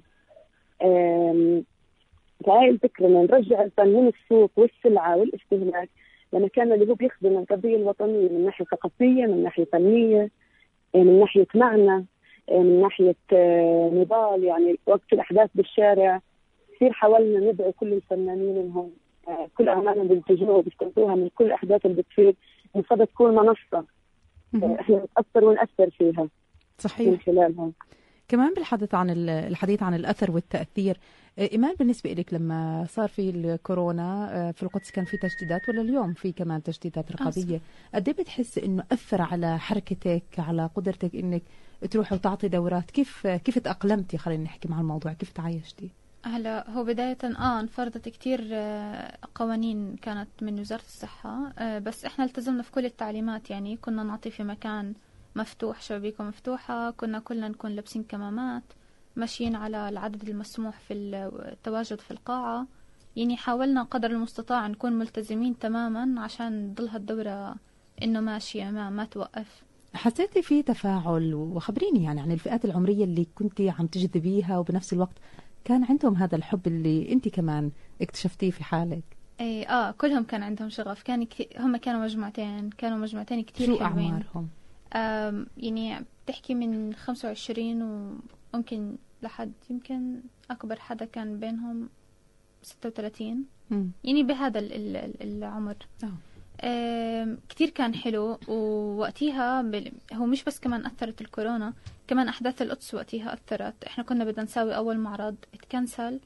فهاي 2.46 2.70
الفكرة 2.70 3.08
إنه 3.08 3.22
نرجع 3.22 3.64
الفن 3.64 3.88
من 3.88 4.08
السوق 4.08 4.52
والسلعة 4.56 5.18
والاستهلاك 5.18 5.90
لمكان 6.34 6.72
اللي 6.72 6.90
هو 6.92 6.94
بيخدم 6.94 7.38
القضية 7.38 7.76
الوطنية 7.76 8.30
من 8.30 8.46
ناحية 8.46 8.66
ثقافية 8.66 9.26
من 9.26 9.44
ناحية 9.44 9.66
فنية 9.66 10.30
آه، 10.96 10.98
من 10.98 11.20
ناحية 11.20 11.48
معنى 11.56 12.06
آه، 12.52 12.60
من 12.60 12.82
ناحية 12.82 13.16
آه، 13.34 13.90
نضال 13.94 14.44
يعني 14.44 14.80
وقت 14.86 15.14
الأحداث 15.14 15.50
بالشارع 15.56 16.22
كثير 16.76 16.92
حاولنا 16.94 17.52
ندعو 17.52 17.72
كل 17.72 17.94
الفنانين 17.94 18.58
إنهم 18.58 18.92
آه، 19.28 19.50
كل 19.58 19.70
أعمالهم 19.70 20.08
بينتجوها 20.08 20.52
وبيستمتعوها 20.58 21.16
من 21.16 21.30
كل 21.36 21.46
الأحداث 21.46 21.86
اللي 21.86 22.02
بتصير 22.02 22.36
المفروض 22.76 23.02
تكون. 23.74 23.86
آه، 24.64 24.78
إحنا 24.80 24.96
نتأثر 24.98 25.46
ونأثر 25.46 25.90
فيها 25.90 26.22
من 26.22 26.30
صحيح 26.78 27.26
خلالها 27.26 27.72
كمان 28.28 28.54
بالحديث 28.54 28.94
عن 28.96 29.10
ال- 29.10 29.30
الحديث 29.30 29.84
عن 29.84 29.94
الأثر 29.94 30.32
والتأثير 30.32 31.00
آه، 31.40 31.50
إيمان 31.52 31.76
بالنسبة 31.80 32.14
لك 32.14 32.34
لما 32.34 32.86
صار 32.90 33.08
في 33.10 33.30
الكورونا 33.30 34.30
آه، 34.32 34.52
في 34.52 34.64
القدس 34.64 34.92
كان 34.92 35.06
في 35.06 35.18
تجديدات 35.18 35.70
ولا 35.70 35.82
اليوم 35.82 36.14
في 36.14 36.32
كمان 36.32 36.64
تجديدات 36.64 37.12
رقابية؟ 37.12 37.62
قد 37.94 38.08
إيه 38.10 38.16
بتحس 38.16 38.58
إنه 38.58 38.84
أثر 38.92 39.22
على 39.22 39.60
حركتك 39.60 40.24
على 40.38 40.70
قدرتك 40.76 41.16
إنك 41.16 41.42
تروحي 41.92 42.16
وتعطي 42.16 42.48
دورات؟ 42.48 42.92
كيف 42.92 43.28
كيف 43.28 43.60
تأقلمتي؟ 43.60 44.18
خلينا 44.18 44.44
نحكي 44.44 44.68
مع 44.68 44.80
الموضوع 44.80 45.14
كيف 45.14 45.32
تعايشتي؟ 45.32 45.90
هلا 46.26 46.70
هو 46.70 46.84
بداية 46.84 47.18
آه 47.24 47.60
انفرضت 47.60 48.10
كتير 48.10 48.48
آه، 48.52 49.18
قوانين 49.36 49.96
كانت 49.96 50.28
من 50.42 50.60
وزارة 50.60 50.82
الصحة 50.82 51.54
بس 51.80 52.06
إحنا 52.06 52.26
التزمنا 52.26 52.64
في 52.64 52.72
كل 52.72 52.86
التعليمات 52.86 53.50
يعني 53.50 53.78
كنا 53.78 54.04
نعطي 54.04 54.30
في 54.32 54.44
مكان 54.44 54.94
مفتوح 55.38 55.82
شبابيكه 55.82 56.24
مفتوحة 56.24 56.92
كنا 56.92 57.20
كلنا 57.20 57.48
نكون 57.48 57.72
لابسين 57.72 58.04
كمامات 58.04 58.64
ماشيين 59.16 59.56
على 59.56 59.90
العدد 59.90 60.30
المسموح 60.30 60.80
في 60.80 60.94
التواجد 60.94 62.00
في 62.00 62.12
القاعة. 62.12 62.68
يعني 63.16 63.38
حاولنا 63.38 63.84
قدر 63.84 64.12
المستطاع 64.12 64.68
نكون 64.68 64.94
ملتزمين 64.94 65.60
تماما 65.60 66.22
عشان 66.22 66.76
تضل 66.76 66.90
الدورة 66.96 67.56
إنه 68.04 68.20
ماشية 68.20 68.72
ما 68.72 68.90
ما 68.90 69.06
توقف. 69.06 69.64
حسيتي 69.94 70.42
في 70.42 70.64
تفاعل؟ 70.64 71.34
وخبريني 71.34 72.04
يعني 72.04 72.22
عن 72.22 72.32
الفئات 72.32 72.66
العمرية 72.66 73.04
اللي 73.04 73.28
كنتي 73.36 73.70
عم 73.70 73.88
تجذبيها 73.88 74.58
وبنفس 74.58 74.94
الوقت 74.94 75.18
كان 75.64 75.84
عندهم 75.84 76.16
هذا 76.16 76.36
الحب 76.36 76.68
اللي 76.68 77.12
انت 77.12 77.28
كمان 77.28 77.72
اكتشفتيه 78.02 78.52
في 78.52 78.64
حالك. 78.64 79.04
اي 79.42 79.64
آه 79.64 79.92
كلهم 79.92 80.24
كان 80.24 80.44
عندهم 80.44 80.70
شغف. 80.70 81.04
كان 81.04 81.26
كثير 81.26 81.48
هم 81.58 81.78
كانوا 81.78 82.04
مجموعتين 82.04 82.70
كانوا 82.70 82.98
مجموعتين 82.98 83.44
كتير 83.44 83.68
شو 83.68 83.86
حلوين. 83.86 84.12
أعمارهم؟ 84.12 84.48
يعني 85.58 86.06
بتحكي 86.26 86.56
من 86.56 86.94
25 86.94 87.82
وممكن 88.54 88.96
لحد 89.24 89.52
يمكن 89.70 90.20
أكبر 90.52 90.80
حدا 90.80 91.06
كان 91.06 91.40
بينهم 91.40 91.90
36 92.64 93.46
مم. 93.72 93.92
يعني 94.04 94.24
بهذا 94.24 94.60
ال- 94.60 94.74
ال- 94.74 94.98
ال- 94.98 95.22
العمر. 95.38 95.76
آه. 96.04 97.38
كتير 97.50 97.70
كان 97.70 97.96
حلو. 97.96 98.40
ووقتها 98.48 99.62
هو 100.14 100.26
مش 100.26 100.44
بس 100.44 100.60
كمان 100.60 100.86
أثرت 100.86 101.22
الكورونا 101.22 101.74
كمان 102.08 102.28
أحداث 102.28 102.62
القدس 102.62 102.94
وقتها 102.94 103.34
أثرت. 103.34 103.84
إحنا 103.84 104.04
كنا 104.04 104.24
بدنا 104.26 104.44
نساوي 104.44 104.76
أول 104.76 104.98
معرض 104.98 105.36
اتكنسل 105.54 106.20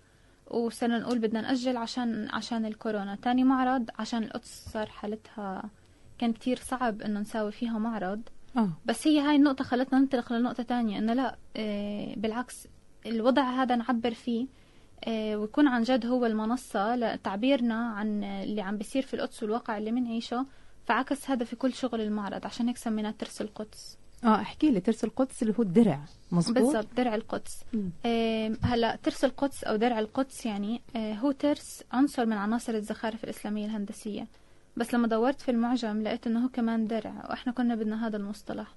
وصرنا 0.48 1.00
نقول 1.00 1.20
بدنا 1.20 1.42
نأجل 1.42 1.78
عشان 1.78 2.28
عشان 2.34 2.66
الكورونا. 2.66 3.16
تاني 3.16 3.44
معرض 3.44 3.90
عشان 4.00 4.24
القدس 4.24 4.66
صار 4.74 4.86
حالتها 4.90 5.70
كان 6.18 6.34
كتير 6.34 6.58
صعب 6.60 7.02
إنه 7.02 7.20
نساوي 7.20 7.52
فيها 7.52 7.78
معرض. 7.80 8.22
آه. 8.58 8.70
بس 8.86 9.08
هي 9.08 9.20
هاي 9.20 9.36
النقطة 9.36 9.64
خلتنا 9.64 10.00
ننطلق 10.00 10.34
لنقطة 10.34 10.64
تانية 10.64 10.98
إنه 10.98 11.14
لا 11.14 11.38
آه، 11.58 12.14
بالعكس 12.18 12.68
الوضع 13.06 13.42
هذا 13.42 13.76
نعبر 13.76 14.14
فيه 14.14 14.48
آه، 15.04 15.36
ويكون 15.36 15.68
عن 15.68 15.84
جد 15.84 16.06
هو 16.06 16.26
المنصة 16.26 16.96
لتعبيرنا 16.96 17.76
عن 17.76 18.24
اللي 18.24 18.62
عم 18.62 18.78
بيصير 18.78 19.02
في 19.02 19.14
القدس 19.14 19.44
والواقع 19.44 19.78
اللي 19.78 19.92
بنعيشه 19.92 20.46
فعكس 20.86 21.30
هذا 21.30 21.46
في 21.46 21.56
كل 21.56 21.74
شغل 21.74 22.02
المعرض 22.02 22.46
عشان 22.46 22.68
هيك 22.68 22.78
سميناه 22.78 23.12
ترس 23.12 23.42
القدس. 23.42 23.98
آه 24.24 24.42
احكي 24.42 24.72
لي 24.72 24.80
ترس 24.80 25.04
القدس 25.04 25.42
اللي 25.44 25.54
هو 25.60 25.64
الدرع 25.64 26.00
مزبوط 26.32 26.58
بالضبط 26.58 26.88
درع 26.98 27.16
القدس. 27.16 27.64
آه، 28.06 28.58
هلا 28.64 28.96
ترس 29.04 29.26
القدس 29.26 29.64
أو 29.64 29.76
درع 29.76 30.00
القدس 30.00 30.46
يعني 30.46 30.82
آه، 30.96 31.14
هو 31.14 31.32
ترس 31.32 31.84
عنصر 31.92 32.26
من 32.26 32.38
عناصر 32.38 32.74
الزخارف 32.74 33.24
الإسلامية 33.24 33.66
الهندسية. 33.66 34.28
بس 34.78 34.94
لما 34.94 35.08
دورت 35.08 35.42
في 35.42 35.52
المعجم 35.52 36.02
لقيت 36.02 36.28
إنه 36.28 36.46
هو 36.46 36.50
كمان 36.50 36.88
درع 36.88 37.26
وإحنا 37.30 37.54
كنا 37.54 37.76
بدنا 37.76 38.08
هذا 38.08 38.18
المصطلح. 38.18 38.68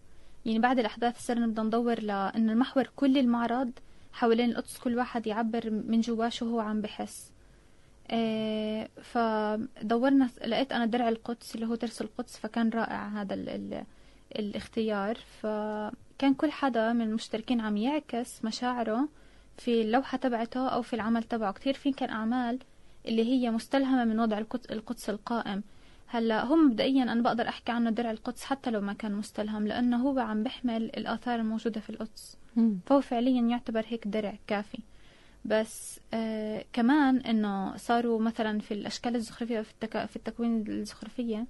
يعني 0.47 0.59
بعد 0.59 0.79
الأحداث 0.79 1.27
صرنا 1.27 1.47
بدنا 1.47 1.63
ندور 1.63 2.01
لأنه 2.01 2.53
المحور 2.53 2.91
كل 2.97 3.19
المعرض 3.19 3.71
حوالين 4.13 4.51
القدس 4.51 4.79
كل 4.79 4.97
واحد 4.97 5.27
يعبر 5.27 5.71
من 5.71 6.01
جواه 6.01 6.29
شو 6.29 6.51
هو 6.51 6.61
عم 6.61 6.81
بحس. 6.81 7.33
آه، 8.11 8.89
فدورنا 9.03 10.31
لقيت 10.47 10.73
أنا 10.73 10.87
درع 10.87 11.09
القدس 11.09 11.55
اللي 11.55 11.67
هو 11.67 11.75
ترس 11.75 12.03
القدس 12.03 12.37
فكان 12.37 12.71
رائع 12.71 13.09
هذا 13.09 13.35
ال 13.35 13.49
ال 13.49 13.85
الاختيار. 14.39 15.15
فكان 15.43 16.35
كل 16.35 16.51
حدا 16.51 16.93
من 16.93 17.03
المشتركين 17.03 17.61
عم 17.61 17.77
يعكس 17.77 18.45
مشاعره 18.45 19.09
في 19.59 19.83
اللوحة 19.83 20.19
تبعته 20.19 20.69
أو 20.69 20.83
في 20.83 20.95
العمل 20.95 21.23
تبعه. 21.23 21.53
كتير 21.53 21.75
في 21.75 21.93
كان 21.93 22.11
أعمال 22.11 22.59
اللي 23.07 23.25
هي 23.25 23.51
مستلهمة 23.51 24.05
من 24.05 24.21
وضع 24.21 24.39
القدس 24.71 25.11
القائم. 25.11 25.63
هلا 26.15 26.45
هو 26.45 26.57
مبدئيا 26.57 27.03
أنا 27.03 27.23
بقدر 27.23 27.49
أحكي 27.49 27.73
عنه 27.73 27.91
درع 27.91 28.11
القدس 28.11 28.45
حتى 28.45 28.71
لو 28.71 28.81
ما 28.81 28.93
كان 28.93 29.15
مستلهم 29.15 29.67
لأنه 29.67 29.97
هو 29.97 30.19
عم 30.19 30.43
بيحمل 30.43 30.83
الآثار 30.85 31.41
الموجودة 31.41 31.81
في 31.81 31.91
القدس. 31.91 32.37
مم. 32.57 32.79
فهو 32.87 33.01
فعليا 33.01 33.43
يعتبر 33.43 33.85
هيك 33.89 34.09
درع 34.09 34.35
كافي. 34.47 34.79
بس 35.45 36.01
آه 36.15 36.65
كمان 36.73 37.17
إنه 37.17 37.77
صاروا 37.77 38.21
مثلا 38.21 38.61
في 38.61 38.75
الأشكال 38.75 39.17
الزخرفية 39.17 39.61
في, 39.61 39.71
التك... 39.73 40.07
في 40.07 40.17
التكوين 40.17 40.65
الزخرفية 40.69 41.47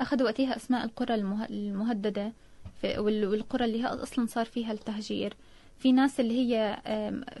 أخذوا 0.00 0.26
وقتها 0.26 0.56
أسماء 0.56 0.84
القرى 0.84 1.14
المه... 1.14 1.44
المهددة 1.44 2.32
في... 2.80 2.98
وال... 2.98 3.26
والقرى 3.26 3.64
اللي 3.64 3.82
هي 3.82 3.86
أصلا 3.86 4.26
صار 4.26 4.44
فيها 4.44 4.72
التهجير. 4.72 5.34
في 5.78 5.92
ناس 5.92 6.20
اللي 6.20 6.38
هي 6.38 6.82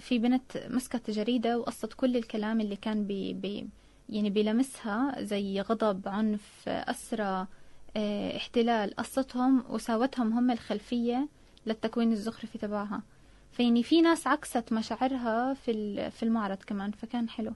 في 0.00 0.18
بنت 0.18 0.42
مسكت 0.70 1.10
جريدة 1.10 1.58
وقصت 1.58 1.92
كل 1.92 2.16
الكلام 2.16 2.60
اللي 2.60 2.76
كان 2.76 3.04
بي... 3.04 3.32
بي... 3.32 3.68
يعني 4.12 4.30
بيلمسها 4.30 5.22
زي 5.22 5.60
غضب 5.60 6.08
عنف 6.08 6.68
أسرى 6.68 7.46
آه، 7.96 8.36
احتلال 8.36 8.96
قصتهم 8.96 9.64
وساوتهم 9.70 10.32
هم 10.32 10.50
الخلفية 10.50 11.28
للتكوين 11.66 12.12
الزخرفي 12.12 12.58
تبعها. 12.58 13.02
فيعني 13.52 13.82
في 13.82 14.00
ناس 14.00 14.26
عكست 14.26 14.72
مشاعرها 14.72 15.54
في 15.54 16.10
في 16.10 16.22
المعرض 16.22 16.56
كمان 16.56 16.90
فكان 16.90 17.28
حلو. 17.28 17.52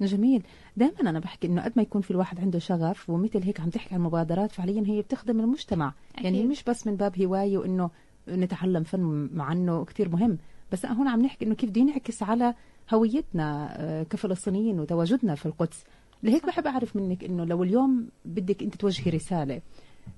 جميل. 0.00 0.42
دائما 0.76 1.00
أنا 1.00 1.18
بحكي 1.18 1.46
إنه 1.46 1.62
قد 1.62 1.72
ما 1.76 1.82
يكون 1.82 2.02
في 2.02 2.10
الواحد 2.10 2.40
عنده 2.40 2.58
شغف 2.58 3.10
ومثل 3.10 3.42
هيك 3.42 3.60
عم 3.60 3.70
تحكي 3.70 3.94
عن 3.94 4.00
مبادرات 4.00 4.52
فعليا 4.52 4.82
هي 4.86 5.02
بتخدم 5.02 5.40
المجتمع. 5.40 5.94
يعني 6.14 6.38
أكيد. 6.38 6.50
مش 6.50 6.64
بس 6.64 6.86
من 6.86 6.96
باب 6.96 7.22
هواية 7.22 7.58
وإنه 7.58 7.90
نتعلم 8.28 8.82
فن 8.82 9.30
مع 9.32 9.52
إنه 9.52 9.84
كثير 9.84 10.08
مهم. 10.08 10.38
بس 10.72 10.86
هون 10.86 11.08
عم 11.08 11.22
نحكي 11.22 11.44
إنه 11.44 11.54
كيف 11.54 11.70
بده 11.70 11.80
ينعكس 11.80 12.22
على 12.22 12.54
هويتنا 12.94 13.68
آه، 13.76 14.02
كفلسطينيين 14.02 14.80
وتواجدنا 14.80 15.34
في 15.34 15.46
القدس. 15.46 15.84
لهيك 16.22 16.46
بحب 16.46 16.66
أعرف 16.66 16.96
منك 16.96 17.24
إنه 17.24 17.44
لو 17.44 17.62
اليوم 17.62 18.08
بدك 18.24 18.62
أنت 18.62 18.74
توجهي 18.74 19.10
رسالة 19.10 19.60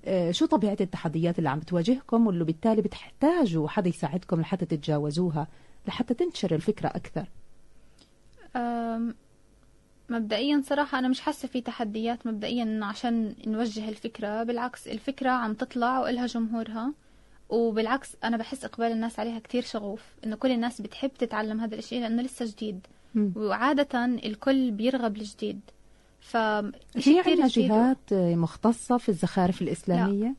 آه، 0.04 0.30
شو 0.30 0.46
طبيعة 0.46 0.76
التحديات 0.80 1.38
اللي 1.38 1.48
عم 1.48 1.58
بتواجهكم 1.58 2.26
واللي 2.26 2.44
بالتالي 2.44 2.82
بتحتاجوا 2.82 3.68
حدا 3.68 3.88
يساعدكم 3.88 4.40
لحتى 4.40 4.66
تتجاوزوها 4.66 5.46
لحتى 5.88 6.14
تنتشر 6.14 6.54
الفكرة 6.54 6.88
أكثر؟ 6.88 7.26
مبدئيا 10.10 10.62
صراحة 10.64 10.98
أنا 10.98 11.08
مش 11.08 11.20
حاسة 11.20 11.48
في 11.48 11.60
تحديات 11.60 12.26
مبدئيا 12.26 12.80
عشان 12.82 13.34
نوجه 13.46 13.88
الفكرة 13.88 14.42
بالعكس 14.42 14.88
الفكرة 14.88 15.30
عم 15.30 15.54
تطلع 15.54 16.00
وإلها 16.00 16.26
جمهورها. 16.26 16.92
وبالعكس 17.50 18.16
أنا 18.24 18.36
بحس 18.36 18.64
إقبال 18.64 18.86
الناس 18.92 19.18
عليها 19.18 19.38
كتير 19.38 19.62
شغوف 19.62 20.02
إنه 20.24 20.36
كل 20.36 20.50
الناس 20.50 20.80
بتحب 20.80 21.10
تتعلم 21.18 21.60
هذا 21.60 21.74
الشيء 21.74 22.00
لأنه 22.00 22.22
لسه 22.22 22.46
جديد. 22.46 22.86
مم. 23.14 23.32
وعادة 23.36 24.04
الكل 24.04 24.70
بيرغب 24.70 25.16
الجديد 25.16 25.60
ف 26.20 26.36
في 26.36 27.20
عندنا 27.26 27.46
جهات 27.46 28.12
مختصة 28.12 28.96
في 28.98 29.08
الزخارف 29.08 29.62
الإسلامية؟ 29.62 30.34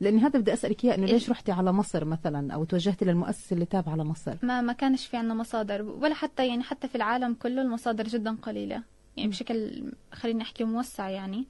لأن 0.00 0.18
هذا 0.18 0.38
بدي 0.40 0.52
أسألك 0.52 0.84
إياه 0.84 0.94
إنه 0.94 1.04
ال- 1.04 1.10
ليش 1.10 1.30
رحتي 1.30 1.52
على 1.52 1.72
مصر 1.72 2.04
مثلا؟ 2.04 2.54
أو 2.54 2.64
توجهتي 2.64 3.04
للمؤسسة 3.04 3.54
اللي 3.54 3.64
تابعة 3.64 3.94
لمصر؟ 3.96 4.34
ما 4.42 4.60
ما 4.60 4.72
كانش 4.72 5.06
في 5.06 5.16
عنا 5.16 5.34
مصادر 5.34 5.82
ولا 5.82 6.14
حتى 6.14 6.48
يعني 6.48 6.62
حتى 6.62 6.88
في 6.88 6.94
العالم 6.94 7.34
كله 7.42 7.62
المصادر 7.62 8.04
جدا 8.08 8.36
قليلة. 8.42 8.82
يعني 9.16 9.30
بشكل 9.30 9.82
خلينا 10.12 10.38
نحكي 10.38 10.64
موسع 10.64 11.08
يعني. 11.08 11.44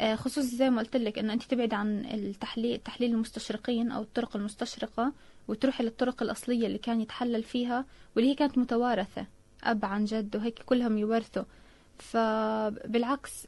آه، 0.00 0.14
خصوصي 0.14 0.56
زي 0.56 0.70
ما 0.70 0.82
قلت 0.82 0.96
لك 0.96 1.18
إنه 1.18 1.32
أنت 1.32 1.42
تبعد 1.42 1.74
عن 1.74 2.04
التحليل 2.04 2.78
تحليل 2.78 3.10
المستشرقين 3.14 3.90
أو 3.92 4.02
الطرق 4.02 4.36
المستشرقة 4.36 5.12
وتروحي 5.48 5.84
للطرق 5.84 6.22
الأصلية 6.22 6.66
اللي 6.66 6.78
كان 6.78 7.00
يتحلل 7.00 7.42
فيها 7.42 7.84
واللي 8.16 8.30
هي 8.30 8.34
كانت 8.34 8.58
متوارثة 8.58 9.26
أب 9.64 9.84
عن 9.84 10.04
جد 10.04 10.36
وهيك 10.36 10.62
كلهم 10.62 10.98
يورثوا. 10.98 11.44
فبالعكس 11.98 13.46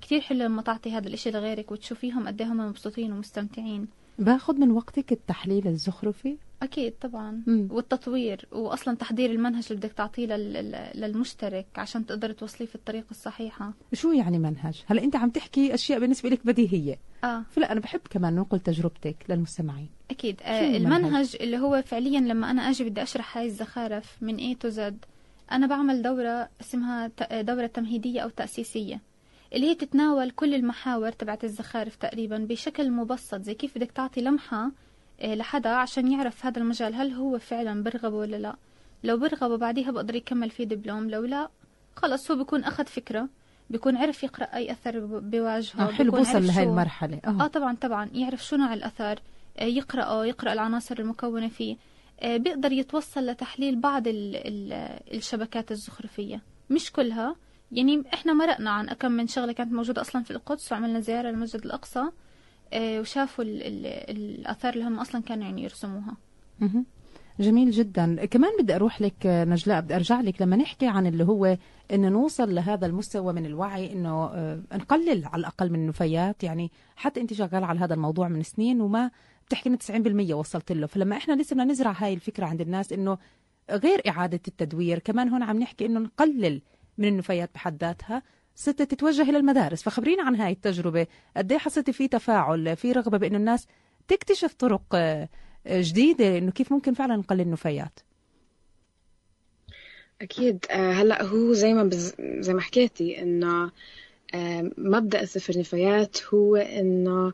كتير 0.00 0.20
حلو 0.20 0.44
لما 0.44 0.62
تعطي 0.62 0.92
هذا 0.92 1.08
الإشي 1.08 1.30
لغيرك 1.30 1.72
وتشوفيهم 1.72 2.26
قد 2.26 2.42
إيه 2.42 2.48
مبسوطين 2.48 3.12
ومستمتعين. 3.12 3.88
باخذ 4.18 4.54
من 4.56 4.70
وقتك 4.70 5.12
التحليل 5.12 5.66
الزخرفي؟ 5.68 6.36
أكيد 6.62 6.92
طبعا 7.00 7.42
مم. 7.46 7.68
والتطوير 7.70 8.48
وأصلا 8.52 8.94
تحضير 8.96 9.30
المنهج 9.30 9.66
اللي 9.70 9.80
بدك 9.80 9.92
تعطيه 9.92 10.26
لل- 10.26 10.52
لل- 10.52 10.90
للمشترك 10.94 11.66
عشان 11.76 12.06
تقدر 12.06 12.32
توصليه 12.32 12.66
في 12.68 12.74
الطريقة 12.74 13.10
الصحيحة 13.10 13.72
شو 13.92 14.12
يعني 14.12 14.38
منهج؟ 14.38 14.82
هلا 14.86 15.02
أنت 15.04 15.16
عم 15.16 15.30
تحكي 15.30 15.74
أشياء 15.74 16.00
بالنسبة 16.00 16.28
لك 16.28 16.46
بديهية 16.46 16.98
آه 17.24 17.42
فلا 17.50 17.72
أنا 17.72 17.80
بحب 17.80 18.00
كمان 18.10 18.34
ننقل 18.34 18.60
تجربتك 18.60 19.16
للمستمعين 19.28 19.88
أكيد 20.10 20.40
شو 20.40 20.46
آه 20.46 20.76
المنهج؟ 20.76 21.36
اللي 21.40 21.58
هو 21.58 21.82
فعليا 21.86 22.20
لما 22.20 22.50
أنا 22.50 22.62
أجي 22.70 22.84
بدي 22.84 23.02
أشرح 23.02 23.38
هاي 23.38 23.46
الزخارف 23.46 24.16
من 24.22 24.38
A 24.54 24.56
to 24.66 24.70
Z 24.76 24.80
أنا 25.52 25.66
بعمل 25.66 26.02
دورة 26.02 26.48
اسمها 26.60 27.08
ت- 27.08 27.32
دورة 27.34 27.66
تمهيدية 27.66 28.20
أو 28.20 28.28
تأسيسية 28.28 29.00
اللي 29.52 29.70
هي 29.70 29.74
بتتناول 29.74 30.30
كل 30.30 30.54
المحاور 30.54 31.10
تبعت 31.12 31.44
الزخارف 31.44 31.96
تقريبا 31.96 32.38
بشكل 32.38 32.90
مبسط 32.90 33.40
زي 33.42 33.54
كيف 33.54 33.78
بدك 33.78 33.90
تعطي 33.90 34.20
لمحة 34.20 34.70
آه، 35.20 35.34
لحدا 35.34 35.70
عشان 35.70 36.12
يعرف 36.12 36.46
هذا 36.46 36.58
المجال 36.62 36.94
هل 36.94 37.12
هو 37.12 37.38
فعلا 37.38 37.82
برغبة 37.82 38.16
ولا 38.16 38.36
لا. 38.36 38.56
لو 39.04 39.16
برغبة 39.16 39.56
بعديها 39.56 39.90
بقدر 39.90 40.14
يكمل 40.14 40.50
فيه 40.50 40.64
دبلوم 40.64 41.10
لو 41.10 41.24
لا 41.24 41.48
خلص 41.96 42.30
هو 42.30 42.36
بيكون 42.36 42.64
أخذ 42.64 42.84
فكرة 42.86 43.28
بيكون 43.70 43.96
عرف 43.96 44.22
يقرأ 44.24 44.44
أي 44.44 44.70
أثر 44.72 44.98
ب- 45.00 45.30
بيواجهه 45.30 45.88
آه 45.88 45.92
حلو 45.92 46.12
بوصل 46.12 46.46
لهي 46.46 46.62
المرحلة. 46.62 47.20
أه. 47.26 47.44
آه. 47.44 47.46
طبعا 47.46 47.76
طبعا 47.76 48.10
يعرف 48.14 48.44
شو 48.46 48.56
نوع 48.56 48.74
الاثار 48.74 49.18
آه، 49.58 49.64
يقرأه 49.64 50.26
يقرأ 50.26 50.52
العناصر 50.52 50.98
المكونة 50.98 51.48
فيه. 51.48 51.76
آه، 52.20 52.36
بيقدر 52.36 52.72
يتوصل 52.72 53.26
لتحليل 53.26 53.80
بعض 53.80 54.08
ال 54.08 54.36
ال 54.36 54.72
الشبكات 55.16 55.70
الزخرفية. 55.72 56.40
مش 56.70 56.92
كلها 56.92 57.36
يعني 57.72 58.04
إحنا 58.14 58.32
مرقنا 58.32 58.70
عن 58.70 58.86
كم 58.86 59.12
من 59.12 59.26
شغلة 59.26 59.52
كانت 59.52 59.72
موجودة 59.72 60.00
أصلا 60.00 60.22
في 60.22 60.30
القدس 60.30 60.72
وعملنا 60.72 61.00
زيارة 61.00 61.30
للمسجد 61.30 61.64
الأقصى 61.64 62.02
آه، 62.72 63.00
وشافوا 63.00 63.44
ال 63.44 63.62
ال 63.62 63.86
الآثار 63.86 64.74
اللي 64.74 64.84
هم 64.84 64.98
أصلا 64.98 65.22
كانوا 65.22 65.44
يعني 65.44 65.62
يرسموها. 65.62 66.16
جميل 67.40 67.70
جدا. 67.70 68.24
كمان 68.24 68.50
بدي 68.60 68.74
أروح 68.76 69.00
لك 69.00 69.26
آه، 69.26 69.44
نجلاء 69.44 69.80
بدي 69.80 69.96
أرجع 69.96 70.20
لك 70.20 70.42
لما 70.42 70.56
نحكي 70.56 70.86
عن 70.86 71.06
اللي 71.06 71.24
هو 71.24 71.56
انه 71.92 72.08
نوصل 72.08 72.54
لهذا 72.54 72.86
المستوى 72.86 73.32
من 73.32 73.46
الوعي 73.46 73.92
إنه 73.92 74.24
آه، 74.24 74.60
نقلل 74.72 75.24
على 75.26 75.40
الأقل 75.40 75.70
من 75.70 75.78
النفايات. 75.78 76.44
يعني 76.44 76.70
حتى 76.96 77.20
أنت 77.20 77.32
شغال 77.32 77.64
على 77.64 77.80
هذا 77.80 77.94
الموضوع 77.94 78.28
من 78.28 78.42
سنين 78.42 78.80
وما 78.80 79.10
بتحكي 79.46 79.68
إن 79.68 79.78
90% 79.78 80.34
وصلت 80.34 80.72
له. 80.72 80.86
فلما 80.86 81.16
إحنا 81.16 81.34
لسه 81.42 81.54
بدنا 81.54 81.64
نزرع 81.72 81.92
هاي 81.98 82.14
الفكرة 82.14 82.46
عند 82.46 82.60
الناس 82.60 82.92
إنه 82.92 83.18
غير 83.70 84.02
إعادة 84.08 84.40
التدوير 84.48 84.98
كمان 84.98 85.28
هون 85.28 85.42
عم 85.42 85.58
نحكي 85.58 85.86
إنه 85.86 86.00
نقلل 86.00 86.62
من 87.00 87.08
النفايات 87.08 87.50
بحد 87.54 87.84
ذاتها. 87.84 88.22
ست 88.54 88.82
تتوجه 88.82 89.22
إلى 89.22 89.38
المدارس. 89.38 89.82
فخبرينا 89.82 90.22
عن 90.22 90.34
هاي 90.34 90.52
التجربة. 90.52 91.06
قد 91.36 91.52
إيه 91.52 91.58
حسيتي 91.58 91.92
في 91.92 92.08
تفاعل 92.08 92.76
في 92.76 92.92
رغبة 92.92 93.18
بانه 93.18 93.36
الناس 93.36 93.66
تكتشف 94.08 94.54
طرق 94.54 94.82
آه، 94.94 95.28
جديدة 95.66 96.38
إنه 96.38 96.50
كيف 96.50 96.72
ممكن 96.72 96.94
فعلا 96.94 97.16
نقلل 97.16 97.40
النفايات؟ 97.40 98.00
أكيد. 100.22 100.66
آه، 100.70 100.92
هلأ 100.92 101.22
هو 101.22 101.52
زي 101.52 101.74
ما 101.74 101.84
بز... 101.84 102.14
زي 102.20 102.54
ما 102.54 102.60
حكيتي 102.60 103.22
إنه 103.22 103.70
آه، 104.34 104.70
مبدأ 104.78 105.24
صفر 105.24 105.58
نفايات 105.58 106.18
هو 106.34 106.56
إنه 106.56 107.32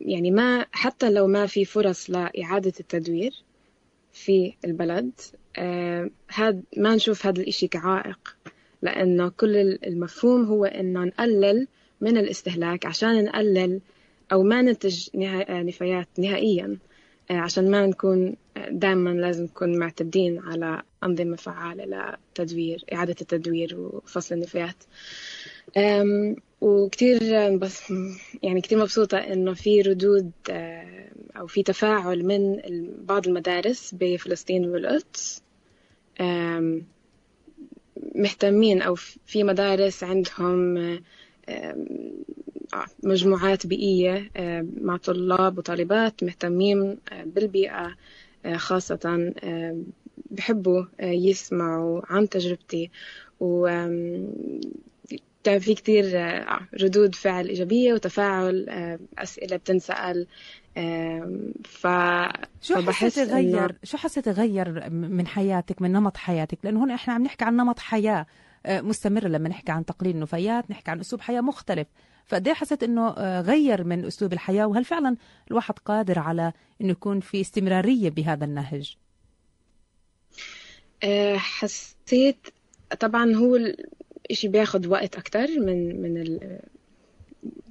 يعني 0.00 0.30
ما 0.30 0.66
حتى 0.72 1.10
لو 1.10 1.26
ما 1.26 1.46
في 1.46 1.64
فرص 1.64 2.10
لإعادة 2.10 2.72
التدوير 2.80 3.42
في 4.12 4.54
البلد 4.64 5.12
آه، 5.56 6.10
هاد 6.30 6.62
ما 6.76 6.94
نشوف 6.94 7.26
هذا 7.26 7.40
الإشي 7.40 7.68
كعائق. 7.68 8.36
لأنه 8.84 9.28
كل 9.28 9.56
المفهوم 9.86 10.44
هو 10.44 10.64
إنه 10.64 11.04
نقلل 11.04 11.66
من 12.00 12.16
الاستهلاك 12.18 12.86
عشان 12.86 13.24
نقلل 13.24 13.80
أو 14.32 14.42
ما 14.42 14.62
ننتج 14.62 15.08
نها- 15.14 15.62
نفايات 15.62 16.08
نهائيا 16.18 16.78
آه، 17.30 17.34
عشان 17.34 17.70
ما 17.70 17.86
نكون 17.86 18.36
دائما 18.70 19.10
لازم 19.10 19.44
نكون 19.44 19.78
معتمدين 19.78 20.38
على 20.38 20.82
أنظمة 21.04 21.36
فعالة 21.36 21.84
لتدوير 22.34 22.84
إعادة 22.92 23.16
التدوير 23.20 23.76
وفصل 23.80 24.34
النفايات. 24.34 24.76
وكتير 26.60 27.18
بس 27.56 27.92
يعني 28.42 28.60
كتير 28.60 28.78
مبسوطة 28.78 29.18
إنه 29.18 29.54
في 29.54 29.80
ردود 29.80 30.30
آه، 30.50 31.08
أو 31.36 31.46
في 31.46 31.62
تفاعل 31.62 32.24
من 32.24 32.60
بعض 33.04 33.26
المدارس 33.28 33.94
بفلسطين 33.94 34.64
والقدس. 34.68 35.42
مهتمين 38.14 38.82
أو 38.82 38.94
في 39.26 39.44
مدارس 39.44 40.04
عندهم 40.04 40.76
آه، 41.48 41.76
مجموعات 43.02 43.66
بيئية 43.66 44.30
مع 44.80 44.96
طلاب 44.96 45.58
وطالبات 45.58 46.24
مهتمين 46.24 46.98
آه، 47.12 47.24
بالبيئة 47.24 47.96
آه، 48.44 48.56
خاصة 48.56 49.32
بحبوا 50.30 50.84
يسمعوا 51.00 52.00
عن 52.12 52.28
تجربتي. 52.28 52.90
و 53.40 53.66
كان 55.44 55.58
في 55.58 55.74
كتير 55.74 56.04
آه، 56.20 56.60
ردود 56.82 57.14
فعل 57.14 57.48
إيجابية 57.48 57.92
وتفاعل 57.94 58.66
آه، 58.68 58.98
أسئلة 59.18 59.56
بتنسأل 59.56 60.26
ف 61.64 61.86
شو 62.62 62.74
فبحس 62.74 63.04
حسيت 63.04 63.28
إنه- 63.28 63.32
غير 63.32 63.76
شو 63.84 63.96
حسيت 63.96 64.28
غير 64.28 64.90
من 64.90 65.26
حياتك 65.26 65.82
من 65.82 65.92
نمط 65.92 66.16
حياتك؟ 66.16 66.58
لأنه 66.64 66.80
هون 66.80 66.90
إحنا 66.90 67.14
عم 67.14 67.22
نحكي 67.22 67.44
عن 67.44 67.56
نمط 67.56 67.78
حياة 67.78 68.26
آه، 68.66 68.80
مستمره 68.80 69.28
لما 69.28 69.48
نحكي 69.48 69.72
عن 69.72 69.84
تقليل 69.84 70.14
النفايات 70.14 70.70
نحكي 70.70 70.90
عن 70.90 71.00
أسلوب 71.00 71.20
حياة 71.22 71.40
مختلف. 71.40 71.86
فقد 72.26 72.46
إيه 72.48 72.54
حسيت 72.54 72.82
إنه 72.82 73.08
غير 73.40 73.84
من 73.84 74.04
أسلوب 74.04 74.32
الحياة؟ 74.32 74.66
وهل 74.66 74.84
فعلا 74.84 75.16
الواحد 75.50 75.78
قادر 75.78 76.18
على 76.18 76.52
إنه 76.80 76.90
يكون 76.90 77.20
في 77.20 77.40
استمرارية 77.40 78.10
بهذا 78.10 78.44
النهج؟ 78.44 78.96
حسيت 81.36 82.46
طبعا 83.00 83.34
هو 83.34 83.58
الإشي 84.24 84.48
بياخد 84.48 84.86
وقت 84.86 85.16
أكتر 85.16 85.46
من 85.60 86.02
من 86.02 86.18
ال... 86.20 86.58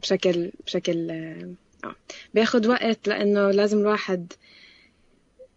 بشكل 0.01 0.51
بشكل 0.65 1.11
آه 1.11 1.95
بياخد 2.33 2.65
وقت 2.65 3.07
لأنه 3.07 3.51
لازم 3.51 3.79
الواحد 3.79 4.33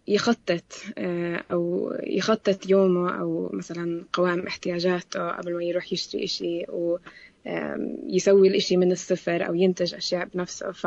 يخطط 0.09 0.73
آه، 0.99 1.45
أو 1.53 1.93
يخطط 2.03 2.71
يومه 2.71 3.21
أو 3.21 3.51
مثلا 3.53 4.05
قوام 4.13 4.47
احتياجاته 4.47 5.31
قبل 5.31 5.55
ما 5.55 5.65
يروح 5.65 5.93
يشتري 5.93 6.25
إشي 6.25 6.67
ويسوي 6.69 8.49
الإشي 8.49 8.77
من 8.77 8.93
الصفر 8.93 9.47
أو 9.47 9.55
ينتج 9.55 9.95
أشياء 9.95 10.29
بنفسه. 10.35 10.73
ف 10.73 10.87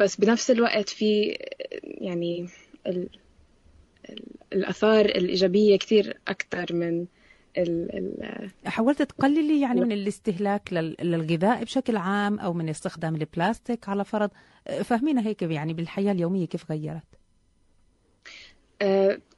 بس 0.00 0.16
بنفس 0.16 0.50
الوقت 0.50 0.88
في 0.88 1.38
يعني 1.82 2.48
ال... 2.86 3.08
الآثار 4.52 5.04
الإيجابية 5.04 5.76
كثير 5.76 6.18
أكثر 6.28 6.74
من 6.74 7.06
ال 7.58 7.96
ال 7.96 8.50
حاولت 8.70 9.02
تقللي 9.02 9.60
يعني 9.60 9.80
من 9.80 9.92
الاستهلاك 9.92 10.72
للغذاء 10.72 11.64
بشكل 11.64 11.96
عام 11.96 12.38
أو 12.38 12.52
من 12.52 12.68
استخدام 12.68 13.14
البلاستيك 13.14 13.88
على 13.88 14.04
فرض؟ 14.04 14.30
فهمينا 14.84 15.26
هيك 15.26 15.42
يعني 15.42 15.72
بالحياة 15.72 16.12
اليومية 16.12 16.46
كيف 16.46 16.70
غيرت؟ 16.70 17.02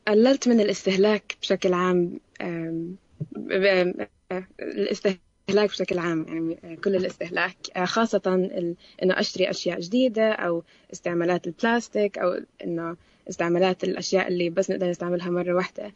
قللت 0.09 0.49
من 0.49 0.61
الاستهلاك 0.61 1.37
بشكل 1.43 1.73
عام 1.73 2.19
الاستهلاك 4.61 5.21
بشكل 5.69 5.99
عام 5.99 6.27
يعني 6.29 6.77
كل 6.77 6.97
الاستهلاك 6.97 7.57
خاصة 7.85 8.49
إنه 9.03 9.21
أشتري 9.21 9.51
أشياء 9.51 9.81
جديدة 9.81 10.33
أو 10.33 10.63
استعمالات 10.93 11.47
البلاستيك 11.47 12.19
أو 12.19 12.41
إنه 12.65 12.97
استعمالات 13.29 13.85
الأشياء 13.85 14.29
اللي 14.29 14.51
بس 14.51 14.71
نقدر 14.71 14.91
نستعملها 14.91 15.31
مرة 15.31 15.55
واحدة. 15.55 15.93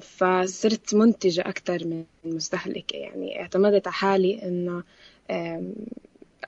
فصرت 0.00 0.94
منتجة 0.94 1.40
أكثر 1.40 1.86
من 1.86 2.04
مستهلكة 2.24 2.96
يعني 2.96 3.40
اعتمدت 3.40 3.86
على 3.86 3.94
حالي 3.94 4.42
إنه 4.42 4.82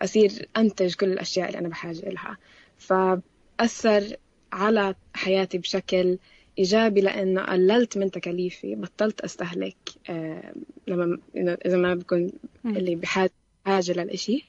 أصير 0.03 0.49
أنتج 0.57 0.95
كل 0.95 1.13
الأشياء 1.13 1.49
اللي 1.49 1.59
أنا 1.59 1.69
بحاجة 1.69 2.09
لها 2.09 2.39
فأثر 2.79 4.17
على 4.53 4.95
حياتي 5.15 5.59
بشكل 5.59 6.19
إيجابي 6.59 7.01
لأنه 7.01 7.43
قللت 7.43 7.99
من 7.99 8.11
تكاليفي 8.11 8.75
بطلت 8.75 9.21
أستهلك 9.21 9.77
لما 10.87 11.19
إذا 11.37 11.77
ما 11.77 11.95
بكون 11.95 12.33
اللي 12.67 12.97
بحاجة 12.97 13.31
للإشي. 13.69 14.45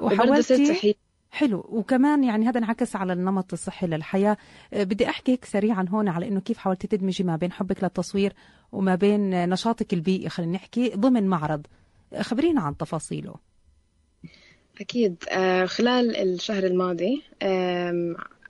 وحاولتي؟ 0.00 0.66
صحيح 0.66 0.96
حلو. 1.32 1.66
وكمان 1.68 2.24
يعني 2.24 2.48
هذا 2.48 2.58
انعكس 2.58 2.96
على 2.96 3.12
النمط 3.12 3.52
الصحي 3.52 3.86
للحياة. 3.86 4.36
أه، 4.72 4.84
بدي 4.84 5.08
أحكي 5.08 5.32
هيك 5.32 5.44
سريعا 5.44 5.86
هون 5.88 6.08
على 6.08 6.28
أنه 6.28 6.40
كيف 6.40 6.58
حاولتي 6.58 6.86
تدمجي 6.86 7.24
ما 7.24 7.36
بين 7.36 7.52
حبك 7.52 7.84
للتصوير 7.84 8.32
وما 8.72 8.94
بين 8.94 9.48
نشاطك 9.48 9.92
البيئي 9.92 10.28
خلينا 10.28 10.52
نحكي 10.52 10.88
ضمن 10.88 11.26
معرض. 11.26 11.66
خبرينا 12.20 12.60
عن 12.60 12.76
تفاصيله. 12.76 13.34
أكيد. 14.80 15.24
أه، 15.30 15.64
خلال 15.64 16.16
الشهر 16.16 16.64
الماضي 16.64 17.22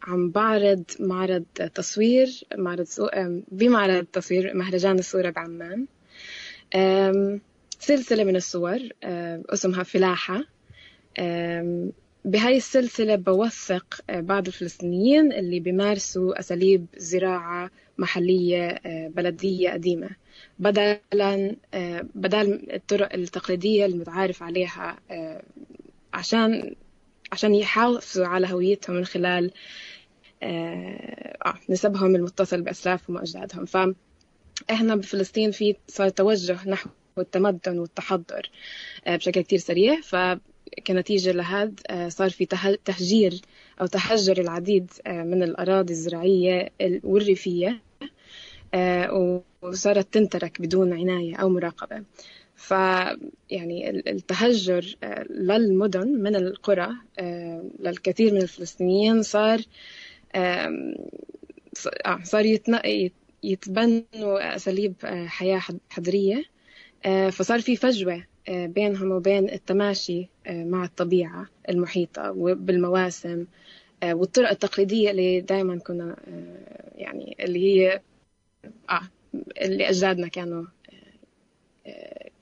عم 0.03 0.31
بعرض 0.31 0.85
معرض 1.01 1.45
تصوير 1.75 2.45
معرض 2.57 2.87
بمعرض 3.49 4.05
تصوير 4.05 4.57
مهرجان 4.57 4.99
الصورة 4.99 5.31
بعمان. 5.31 5.87
سلسلة 7.79 8.25
من 8.25 8.37
الصور 8.37 8.79
اسمها 9.53 9.83
فلاحة. 9.83 10.45
بهاي 12.25 12.57
السلسلة 12.57 13.15
بوثق 13.15 14.01
آه، 14.11 14.21
بعض 14.21 14.47
الفلسطينيين 14.47 15.33
اللي 15.33 15.61
بيمارسوا 15.61 16.41
أساليب 16.41 16.87
زراعة 16.97 17.71
محلية 17.99 18.69
آه، 18.69 19.09
بلدية 19.09 19.71
قديمة. 19.71 20.11
بدلا 20.59 21.57
آه، 21.75 22.07
بدل 22.15 22.73
الطرق 22.73 23.15
التقليدية 23.15 23.87
المتعارف 23.87 24.43
عليها 24.43 24.99
عشان 26.15 26.75
عشان 27.33 27.55
يحافظوا 27.55 28.27
على 28.27 28.53
هويتهم 28.53 28.97
من 28.97 29.05
خلال 29.05 29.51
نسبهم 31.69 32.17
المتصل 32.17 32.63
بأسلافهم 32.63 33.17
وأجدادهم. 33.17 33.65
فإحنا 33.65 34.97
بفلسطين 34.97 35.51
في 35.51 35.77
صار 35.89 36.09
توجه 36.09 36.69
نحو 36.69 36.91
التمدن 37.19 37.79
والتحضر 37.79 38.51
بشكل 39.07 39.41
كتير 39.41 39.59
سريع. 39.59 40.01
ف 40.01 40.17
كنتيجة 40.87 41.33
لهذا 41.33 41.73
آه، 41.91 42.09
صار 42.09 42.31
في 42.31 42.47
تهجير 42.85 43.41
أو 43.81 43.87
تحجر 43.87 44.41
العديد 44.41 44.91
آه، 45.07 45.23
من 45.23 45.43
الأراضي 45.43 45.93
الزراعية 45.93 46.69
والريفية 47.03 47.83
آه، 48.75 49.43
وصارت 49.63 50.15
تنترك 50.15 50.61
بدون 50.63 50.93
عناية 50.93 51.37
أو 51.37 51.49
مراقبة. 51.49 52.05
ف 52.57 52.71
يعني 53.51 53.91
التهجر 53.91 54.97
للمدن 55.31 56.09
من 56.09 56.37
القرى 56.37 56.89
للكثير 57.81 58.35
من 58.35 58.43
الفلسطينيين 58.43 59.23
صار 59.23 59.61
صار 62.23 62.59
يتبنوا 63.43 64.57
أساليب 64.57 64.95
حياة 65.27 65.63
حضرية 65.91 66.45
فصار 67.31 67.61
في 67.61 67.77
فجوة 67.77 68.25
بينهم 68.49 69.13
وبين 69.13 69.51
التماشي 69.51 70.29
آه، 70.47 70.65
مع 70.65 70.85
الطبيعة 70.85 71.47
المحيطة 71.69 72.31
وبالمواسم 72.31 73.47
آه، 74.03 74.15
والطرق 74.15 74.51
التقليدية 74.51 75.11
اللي 75.11 75.41
دائما 75.41 75.79
كنا 75.79 76.17
يعني 76.97 77.37
اللي 77.41 77.59
هي 77.59 78.01
آه 78.91 79.01
اللي 79.63 79.89
أجدادنا 79.89 80.29
كانوا 80.29 80.65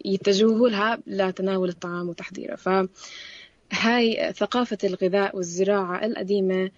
يتجهوا 0.04 0.68
لها 0.68 0.98
لتناول 1.06 1.68
الطعام 1.68 2.08
وتحضيره. 2.08 2.56
فهاي 2.56 4.32
ثقافة 4.32 4.78
الغذاء 4.84 5.36
والزراعة 5.36 6.04
القديمة 6.04 6.70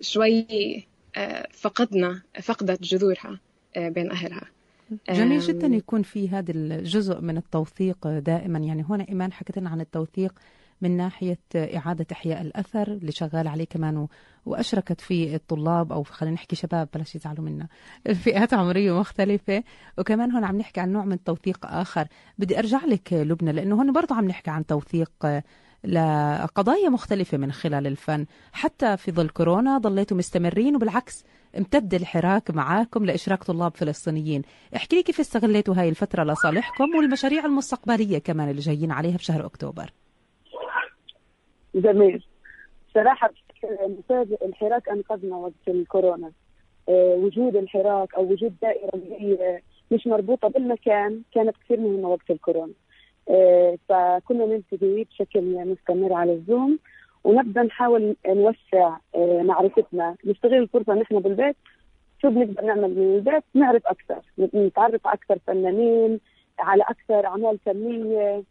شوي 0.00 0.46
فقدنا 1.52 2.22
فقدت 2.42 2.82
جذورها 2.82 3.40
بين 3.76 4.10
أهلها. 4.10 4.48
جميل 5.10 5.40
جدا 5.40 5.66
يكون 5.66 6.02
في 6.02 6.28
هذا 6.28 6.52
الجزء 6.52 7.20
من 7.20 7.36
التوثيق 7.36 8.08
دائما. 8.08 8.58
يعني 8.58 8.84
هنا 8.88 9.08
إيمان 9.08 9.32
حكت 9.32 9.58
لنا 9.58 9.70
عن 9.70 9.80
التوثيق 9.80 10.34
من 10.80 10.96
ناحية 10.96 11.38
إعادة 11.56 12.06
إحياء 12.12 12.40
الأثر 12.40 12.88
اللي 12.92 13.12
شغال 13.12 13.48
عليه 13.48 13.64
كمان 13.64 14.06
وأشركت 14.46 15.00
فيه 15.00 15.34
الطلاب 15.34 15.92
أو 15.92 16.02
خلينا 16.02 16.34
نحكي 16.34 16.56
شباب 16.56 16.88
بلاش 16.94 17.14
يزعلوا 17.14 17.44
منا 17.44 17.68
فئات 18.24 18.54
عمرية 18.54 19.00
مختلفة. 19.00 19.62
وكمان 19.98 20.32
هون 20.32 20.44
عم 20.44 20.56
نحكي 20.56 20.80
عن 20.80 20.92
نوع 20.92 21.04
من 21.04 21.12
التوثيق 21.12 21.66
آخر. 21.66 22.06
بدي 22.38 22.58
أرجع 22.58 22.84
لك 22.84 23.12
لبنى 23.12 23.52
لأنه 23.52 23.74
هون 23.74 23.92
برضه 23.92 24.14
عم 24.14 24.24
نحكي 24.24 24.50
عن 24.50 24.66
توثيق 24.66 25.42
لقضايا 25.84 26.88
مختلفة 26.88 27.38
من 27.38 27.52
خلال 27.52 27.86
الفن. 27.86 28.26
حتى 28.52 28.96
في 28.96 29.12
ظل 29.12 29.28
كورونا 29.28 29.78
ضليتوا 29.78 30.16
مستمرين 30.16 30.76
وبالعكس 30.76 31.24
امتد 31.58 31.94
الحراك 31.94 32.50
معاكم 32.50 33.04
لإشراك 33.04 33.44
طلاب 33.44 33.76
فلسطينيين. 33.76 34.42
احكي 34.76 34.96
لي 34.96 35.02
كيف 35.02 35.20
استغليتوا 35.20 35.74
هاي 35.74 35.88
الفترة 35.88 36.24
لصالحكم 36.24 36.94
والمشاريع 36.96 37.44
المستقبلية 37.44 38.18
كمان 38.18 38.48
اللي 38.50 38.60
جايين 38.60 38.90
عليها 38.90 39.16
بشهر 39.16 39.46
أكتوبر. 39.46 39.90
جميل. 41.74 42.24
صراحة 42.94 43.30
الحراك 44.42 44.88
أنقذنا 44.88 45.36
وقت 45.36 45.68
الكورونا. 45.68 46.32
آه، 46.88 47.14
وجود 47.14 47.56
الحراك 47.56 48.14
أو 48.14 48.22
وجود 48.32 48.54
دائرة 48.62 49.00
هي 49.18 49.60
مش 49.90 50.06
مربوطة 50.06 50.48
بالمكان 50.48 51.22
كانت 51.34 51.56
كثير 51.64 51.80
مهمة 51.80 52.08
وقت 52.08 52.30
الكورونا. 52.30 52.72
آه، 53.30 53.78
فكنا 53.88 54.46
نلتقي 54.46 55.04
بشكل 55.04 55.66
مستمر 55.66 56.12
على 56.12 56.32
الزوم. 56.32 56.78
ونبدأ 57.24 57.62
نحاول 57.62 58.16
نوسع 58.26 58.96
آه، 59.14 59.42
معرفتنا. 59.42 60.16
نستغل 60.24 60.54
الفرصه 60.54 60.94
نحن 60.94 61.18
بالبيت. 61.18 61.56
شو 62.22 62.30
بنقدر 62.30 62.64
نعمل 62.64 62.94
من 62.94 63.16
البيت 63.16 63.44
نعرف 63.54 63.86
أكثر. 63.86 64.20
نتعرف 64.38 65.06
على 65.06 65.14
أكثر 65.14 65.38
فنانين 65.46 66.20
على 66.58 66.82
أكثر 66.82 67.26
أعمال 67.26 67.58
فنية 67.58 68.42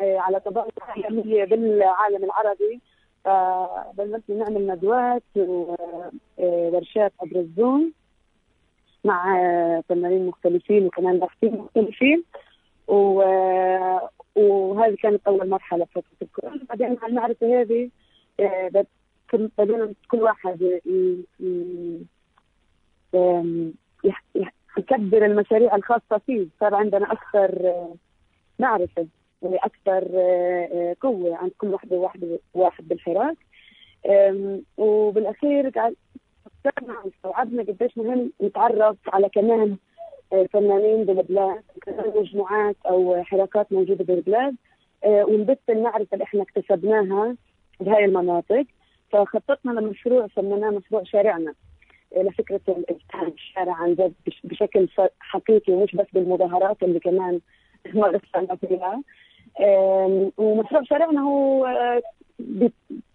آه، 0.00 0.18
على 0.18 0.40
طبقات 0.40 0.72
عالمية 0.80 1.44
بالعالم 1.44 2.24
العربي. 2.24 2.80
فبلشنا 3.24 4.36
نعمل 4.36 4.66
ندوات 4.66 5.22
وورشات 5.36 7.12
عبر 7.20 7.36
الزوم 7.36 7.92
مع 9.04 9.40
فنانين 9.88 10.26
مختلفين 10.26 10.86
وكمان 10.86 11.18
باحثين 11.18 11.54
مختلفين. 11.54 12.24
و... 12.88 13.22
وهذه 14.36 14.96
كانت 15.02 15.20
أول 15.26 15.48
مرحلة 15.48 15.84
في 15.84 15.92
فتره 15.92 16.04
الكورونا 16.22 16.64
بعدين 16.68 16.96
مع 17.02 17.06
المعرفة 17.08 17.60
هذه 17.60 17.90
آه، 18.40 18.84
بدينا 19.58 19.92
كل 20.10 20.22
واحد 20.22 20.80
يكبر 24.78 25.26
المشاريع 25.26 25.76
الخاصة 25.76 26.18
فيه. 26.26 26.46
صار 26.60 26.74
عندنا 26.74 27.12
أكثر 27.12 27.66
آه، 27.68 27.94
معرفة 28.58 29.06
أكثر 29.42 30.04
قوة 31.00 31.36
عند 31.36 31.50
كل 31.58 31.66
وحده 31.74 31.96
واحد 31.96 32.38
واحد 32.54 32.88
بالحراك. 32.88 33.36
وبالأخير 34.76 35.68
قاعد 35.68 35.94
فكرنا 36.64 36.98
واستوعبنا 37.04 37.62
قديش 37.62 37.98
مهم 37.98 38.32
نتعرف 38.42 38.96
على 39.08 39.28
كمان 39.28 39.76
فنانين 40.52 41.04
بالبلاد 41.04 41.62
كمان 41.82 42.12
مجموعات 42.16 42.76
أو 42.86 43.22
حركات 43.24 43.72
موجودة 43.72 44.04
بالبلاد. 44.04 44.56
ونبث 45.06 45.58
المعرفة 45.68 46.08
اللي 46.12 46.24
إحنا 46.24 46.42
اكتسبناها. 46.42 47.36
بهاي 47.80 48.04
المناطق. 48.04 48.64
فخططنا 49.12 49.80
لمشروع 49.80 50.26
سميناه 50.36 50.70
مشروع 50.70 51.02
شارعنا 51.04 51.54
لفكرة 52.16 52.60
الالتحام 52.68 53.28
الشارع 53.28 53.74
عن 53.74 53.94
جد 53.94 54.14
بشكل 54.44 54.88
حقيقي 55.20 55.72
ومش 55.72 55.96
بس 55.96 56.06
بالمظاهرات 56.12 56.82
اللي 56.82 57.00
كمان 57.00 57.40
مارسنا 57.94 58.56
فيها. 58.56 59.02
ومشروع 60.36 60.82
شارعنا 60.82 61.20
هو 61.20 61.66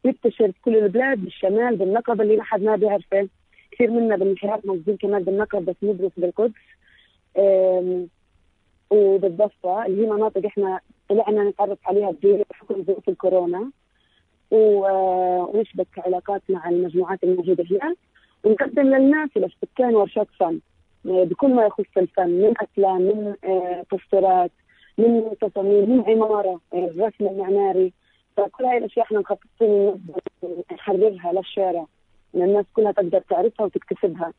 بينتشر 0.03 0.51
كل 0.66 0.76
البلاد 0.78 1.18
بالشمال 1.18 1.76
بالنقب 1.76 2.22
اللي 2.22 2.38
ما 2.38 2.43
حد 2.43 2.62
ما 2.62 2.76
بيعرفه. 2.76 3.28
كثير 3.72 3.91
منا 3.91 4.16
بالانحراف 4.16 4.66
موجودين 4.66 4.97
كمان 4.97 5.24
بالنقب 5.24 5.66
بس 5.66 5.76
ندرس 5.84 6.12
بالقدس. 6.18 6.53
وبالضفة 8.89 9.86
اللي 9.86 10.05
هي 10.05 10.10
مناطق 10.10 10.45
إحنا 10.45 10.80
طلعنا 11.10 11.49
نتعرف 11.49 11.80
عليها 11.86 12.16
بحكم 12.49 12.84
ظروف 12.84 13.10
الكورونا. 13.10 13.72
ونشبك 14.52 15.88
علاقات 15.97 16.41
مع 16.50 16.70
المجموعات 16.70 17.24
الموجودة 17.24 17.66
هنا. 17.72 17.95
ونقدم 18.43 18.95
للناس 18.95 19.30
للسكان 19.36 19.95
ورشات 19.95 20.28
فن. 20.39 20.60
بكل 21.06 21.54
ما 21.54 21.66
يخص 21.66 21.97
الفن 21.97 22.30
من 22.30 22.54
أفلام 22.62 23.02
من 23.02 23.36
بوسترات 23.91 24.52
من 24.97 25.32
تصاميم 25.41 25.89
من 25.89 26.04
عمارة 26.08 26.60
الرسم 26.74 27.28
المعماري. 27.28 27.93
فكل 28.38 28.66
هاي 28.66 28.78
الأشياء 28.78 29.06
إحنا 29.06 29.20
مخططين 29.20 30.02
نحررها 30.72 31.34
للشارع. 31.34 31.86
الناس 32.36 32.66
كلها 32.74 32.91
تقدر 32.91 33.20
تعرفها 33.20 33.66
وتكتسبها. 33.66 34.34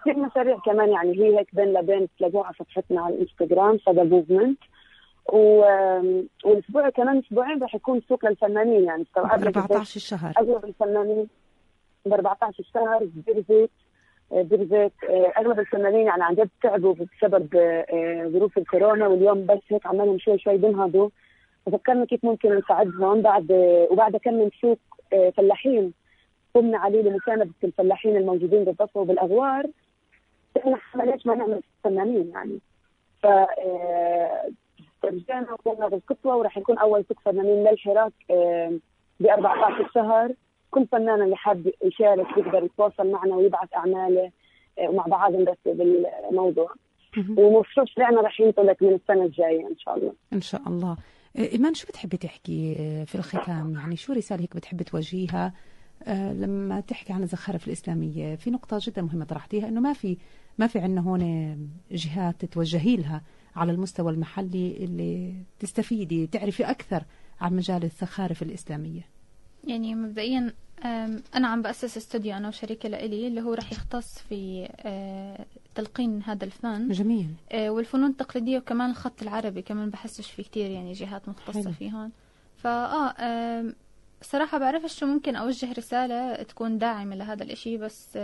كثير 0.00 0.16
مشاريع 0.16 0.58
كمان 0.58 0.88
يعني 0.88 1.18
هي 1.18 1.38
هيك 1.38 1.54
بين 1.54 1.72
لبين 1.72 2.08
تلاقوها 2.18 2.44
على 2.44 2.54
صفحتنا 2.58 3.00
على 3.00 3.14
الإنستغرام 3.14 3.78
صدى 3.78 4.02
موفمنت. 4.02 4.58
والأسبوع 5.32 6.90
كمان 6.90 7.18
أسبوعين 7.18 7.62
راح 7.62 7.74
يكون 7.74 8.02
سوق 8.08 8.26
للفنانين 8.26 8.84
يعني 8.84 9.02
استوعبنا 9.02 9.46
14 9.46 9.96
الشهر 9.96 10.32
اغلب 10.38 10.64
الفنانين 10.64 11.28
ب 12.06 12.12
14 12.12 12.54
الشهر 12.60 13.08
بيرزيت 13.26 13.70
بيرزيت 14.32 14.92
اغلب 15.38 15.58
الفنانين 15.60 16.06
يعني 16.06 16.24
عن 16.24 16.34
جد 16.34 16.50
تعبوا 16.62 16.94
بسبب 16.94 17.48
ظروف 18.32 18.58
الكورونا 18.58 19.06
واليوم 19.06 19.46
بس 19.46 19.58
هيك 19.68 19.86
عمالهم 19.86 20.18
شوي 20.18 20.38
شوي 20.38 20.56
بينهضوا 20.56 21.08
ففكرنا 21.66 22.04
كيف 22.04 22.24
ممكن 22.24 22.58
نساعدهم 22.58 23.22
بعد 23.22 23.52
وبعد 23.90 24.16
كم 24.16 24.34
من 24.34 24.50
سوق 24.60 24.78
فلاحين. 25.36 25.92
قمنا 26.54 26.78
عليه 26.78 27.02
لمساندة 27.02 27.48
الفلاحين 27.64 28.16
الموجودين 28.16 28.64
بالضفة 28.64 29.00
وبالأغوار. 29.00 29.66
إحنا 30.74 31.02
ليش 31.02 31.26
ما 31.26 31.34
نعمل 31.34 31.62
فنانين 31.84 32.30
يعني؟ 32.34 32.58
ف 33.22 33.26
رجعنا 35.04 35.52
وقمنا 35.52 35.88
بالخطوة 35.88 36.36
وراح 36.36 36.58
يكون 36.58 36.78
أول 36.78 37.04
سوق 37.08 37.20
فنانين 37.24 37.64
للحراك 37.64 38.12
ب 39.20 39.26
14 39.26 39.90
شهر 39.94 40.32
كل 40.70 40.86
فنان 40.86 41.22
اللي 41.22 41.36
حاب 41.36 41.70
يشارك 41.84 42.26
يقدر 42.38 42.64
يتواصل 42.64 43.10
معنا 43.10 43.34
ويبعث 43.36 43.74
أعماله 43.74 44.30
ومع 44.88 45.06
بعض 45.06 45.32
نرتب 45.32 45.80
الموضوع 46.30 46.72
ومشروع 47.36 47.86
شرعنا 47.86 48.20
راح 48.20 48.40
ينطلق 48.40 48.76
من 48.82 48.94
السنة 48.94 49.24
الجاية 49.24 49.66
إن 49.66 49.78
شاء 49.78 49.96
الله. 49.98 50.12
إن 50.32 50.40
شاء 50.40 50.62
الله. 50.66 50.96
إيمان 51.38 51.74
شو 51.74 51.86
بتحبي 51.86 52.16
تحكي 52.16 52.74
في 53.06 53.14
الختام؟ 53.14 53.74
يعني 53.74 53.96
شو 53.96 54.12
رسالة 54.12 54.42
هيك 54.42 54.56
بتحبي 54.56 54.84
توجهيها 54.84 55.52
لما 56.32 56.80
تحكي 56.80 57.12
عن 57.12 57.22
الزخارف 57.22 57.66
الإسلامية 57.66 58.36
في 58.36 58.50
نقطة 58.50 58.78
جدا 58.80 59.02
مهمة 59.02 59.24
طرحتيها 59.24 59.68
إنه 59.68 59.80
ما 59.80 59.92
في 59.92 60.16
ما 60.58 60.66
في 60.66 60.78
عندنا 60.78 61.00
هون 61.00 61.56
جهات 61.90 62.44
توجهي 62.44 62.96
لها. 62.96 63.22
على 63.56 63.72
المستوى 63.72 64.12
المحلي 64.12 64.76
اللي 64.76 65.34
تستفيدي 65.60 66.26
تعرفي 66.26 66.70
أكثر 66.70 67.04
عن 67.40 67.56
مجال 67.56 67.84
الزخارف 67.84 68.42
الإسلامية. 68.42 69.08
يعني 69.64 69.94
مبدئيا 69.94 70.52
أنا 71.34 71.48
عم 71.48 71.62
بأسس 71.62 71.96
استوديو 71.96 72.36
أنا 72.36 72.48
وشريكة 72.48 72.88
لإلي 72.88 73.26
اللي 73.26 73.40
هو 73.40 73.54
رح 73.54 73.72
يختص 73.72 74.18
في 74.18 74.68
تلقين 75.74 76.22
هذا 76.22 76.44
الفن 76.44 76.88
جميل. 76.88 77.34
والفنون 77.54 78.10
التقليدية 78.10 78.58
وكمان 78.58 78.90
الخط 78.90 79.22
العربي 79.22 79.62
كمان 79.62 79.90
بحسش 79.90 80.30
في 80.30 80.42
كتير 80.42 80.70
يعني 80.70 80.92
جهات 80.92 81.28
مختصة 81.28 81.70
فيهم 81.70 82.12
فآه 82.56 83.64
صراحة 84.22 84.58
بعرفش 84.58 84.98
شو 84.98 85.06
ممكن 85.06 85.36
أوجه 85.36 85.72
رسالة 85.72 86.42
تكون 86.42 86.78
داعمة 86.78 87.16
لهذا 87.16 87.44
الإشي 87.44 87.76
بس 87.76 88.16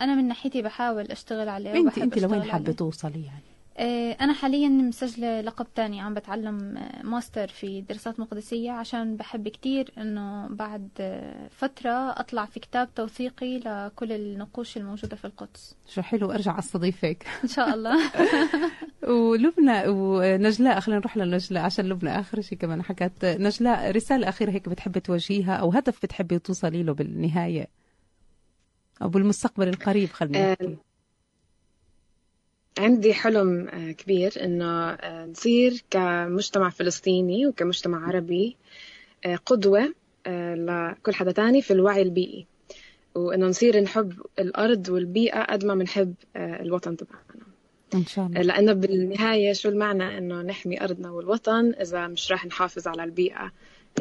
أنا 0.00 0.14
من 0.14 0.28
ناحيتي 0.28 0.62
بحاول 0.62 1.04
أشتغل 1.04 1.48
عليه 1.48 1.76
أنت 1.76 1.98
أنت 1.98 2.18
لوين 2.18 2.42
حابة 2.42 2.72
توصلي 2.72 3.24
يعني؟ 3.24 3.49
أنا 4.20 4.32
حاليا 4.32 4.68
مسجلة 4.68 5.40
لقب 5.40 5.66
تاني 5.74 6.00
عم 6.00 6.14
بتعلم 6.14 6.84
ماستر 7.04 7.48
في 7.48 7.80
دراسات 7.80 8.20
مقدسية 8.20 8.70
عشان 8.70 9.16
بحب 9.16 9.48
كتير 9.48 9.92
إنه 9.98 10.48
بعد 10.48 10.88
فترة 11.50 12.20
أطلع 12.20 12.44
في 12.44 12.60
كتاب 12.60 12.94
توثيقي 12.94 13.58
لكل 13.58 14.12
النقوش 14.12 14.76
الموجودة 14.76 15.16
في 15.16 15.24
القدس. 15.24 15.76
شو 15.88 16.02
حلو 16.02 16.32
أرجع 16.32 16.58
أستضيفك 16.58 17.26
إن 17.44 17.48
شاء 17.48 17.74
الله. 17.74 17.96
ولبنى 19.08 19.82
ونجلاء 19.86 20.80
خلينا 20.80 21.00
نروح 21.00 21.16
لنجلاء 21.16 21.64
عشان 21.64 21.88
لبنى 21.88 22.20
آخر 22.20 22.40
شيء 22.40 22.58
كمان 22.58 22.82
حكت. 22.82 23.24
نجلاء 23.24 23.90
رسالة 23.90 24.28
أخيرة 24.28 24.50
هيك 24.50 24.68
بتحبي 24.68 25.00
توجهيها 25.00 25.54
أو 25.54 25.70
هدف 25.70 26.02
بتحبي 26.02 26.38
توصلي 26.38 26.82
له 26.82 26.92
بالنهاية؟ 26.92 27.68
أو 29.02 29.08
بالمستقبل 29.08 29.68
القريب 29.68 30.08
خلينا 30.08 30.52
نحكي. 30.52 30.89
عندي 32.80 33.14
حلم 33.14 33.68
كبير 33.98 34.32
إنه 34.44 34.98
نصير 35.24 35.84
كمجتمع 35.90 36.70
فلسطيني 36.70 37.46
وكمجتمع 37.46 38.06
عربي 38.08 38.56
قدوة 39.46 39.94
لكل 40.54 41.14
حدا 41.14 41.32
تاني 41.32 41.62
في 41.62 41.72
الوعي 41.72 42.02
البيئي 42.02 42.46
وإنه 43.14 43.46
نصير 43.46 43.80
نحب 43.80 44.12
الأرض 44.38 44.88
والبيئة 44.88 45.42
قد 45.42 45.64
ما 45.64 45.74
بنحب 45.74 46.14
الوطن 46.36 46.96
تبعنا. 46.96 47.46
إن 47.94 48.06
شاء 48.06 48.26
الله. 48.26 48.42
لأنه 48.42 48.72
بالنهاية 48.72 49.52
شو 49.52 49.68
المعنى 49.68 50.18
إنه 50.18 50.42
نحمي 50.42 50.84
أرضنا 50.84 51.10
والوطن 51.10 51.74
إذا 51.80 52.06
مش 52.06 52.32
راح 52.32 52.46
نحافظ 52.46 52.88
على 52.88 53.04
البيئة 53.04 53.52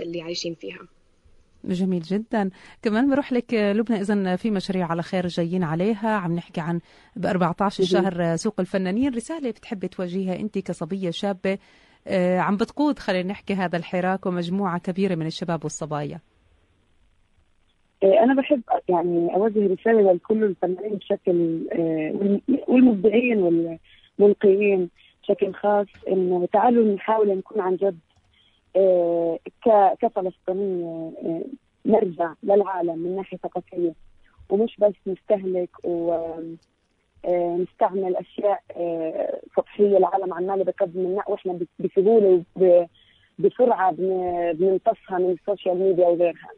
اللي 0.02 0.22
عايشين 0.22 0.56
فيها؟ 0.56 0.80
جميل 1.66 2.02
جدا. 2.02 2.50
كمان 2.82 3.10
بروح 3.10 3.34
لك 3.34 3.54
لبنى 3.54 4.02
اذا 4.02 4.36
في 4.36 4.52
مشاريع 4.52 4.88
على 4.88 5.02
خير 5.02 5.28
جايين 5.28 5.64
عليها. 5.64 6.10
عم 6.10 6.36
نحكي 6.36 6.62
عن 6.62 6.80
ب 7.16 7.26
14 7.26 7.84
شهر 7.84 8.36
سوق 8.36 8.60
الفنانين. 8.60 9.16
رسالة 9.16 9.50
بتحبي 9.50 9.88
توجهيها 9.88 10.40
أنت 10.40 10.58
كصبية 10.58 11.10
شابة 11.10 11.58
عم 12.38 12.58
بتقود 12.58 13.00
خلينا 13.00 13.30
نحكي 13.30 13.54
هذا 13.54 13.78
الحراك 13.78 14.26
ومجموعة 14.26 14.80
كبيرة 14.80 15.16
من 15.16 15.26
الشباب 15.26 15.64
والصبايا. 15.64 16.20
أنا 18.04 18.36
بحب 18.42 18.62
يعني 18.90 19.36
أوجه 19.36 19.74
رسالة 19.74 20.14
لكل 20.14 20.44
الفنانين 20.44 20.96
بشكل 20.96 21.62
والمبدعين 22.68 23.38
والملقيين 24.20 24.90
بشكل 25.24 25.54
خاص 25.54 25.88
إنه 26.08 26.48
تعالوا 26.54 26.96
نحاول 26.96 27.38
نكون 27.38 27.62
عن 27.62 27.76
جد 27.76 28.00
كفلسطينية 30.02 31.12
نرجع 31.86 32.34
للعالم 32.44 32.98
من 33.00 33.16
ناحية 33.16 33.38
ثقافية. 33.38 33.94
ومش 34.50 34.78
بس 34.80 34.94
نستهلك 35.08 35.70
ونستعمل 37.24 38.16
أشياء 38.16 38.64
سطحية 39.58 39.98
العالم 39.98 40.34
عماله 40.34 40.64
بقدم 40.64 41.02
لنا 41.02 41.24
وإحنا 41.28 41.60
بسهولة 41.80 42.44
وبسرعة 43.40 43.92
بنمتصها 44.54 45.18
من 45.18 45.32
السوشيال 45.32 45.80
ميديا 45.80 46.08
وغيرها. 46.08 46.50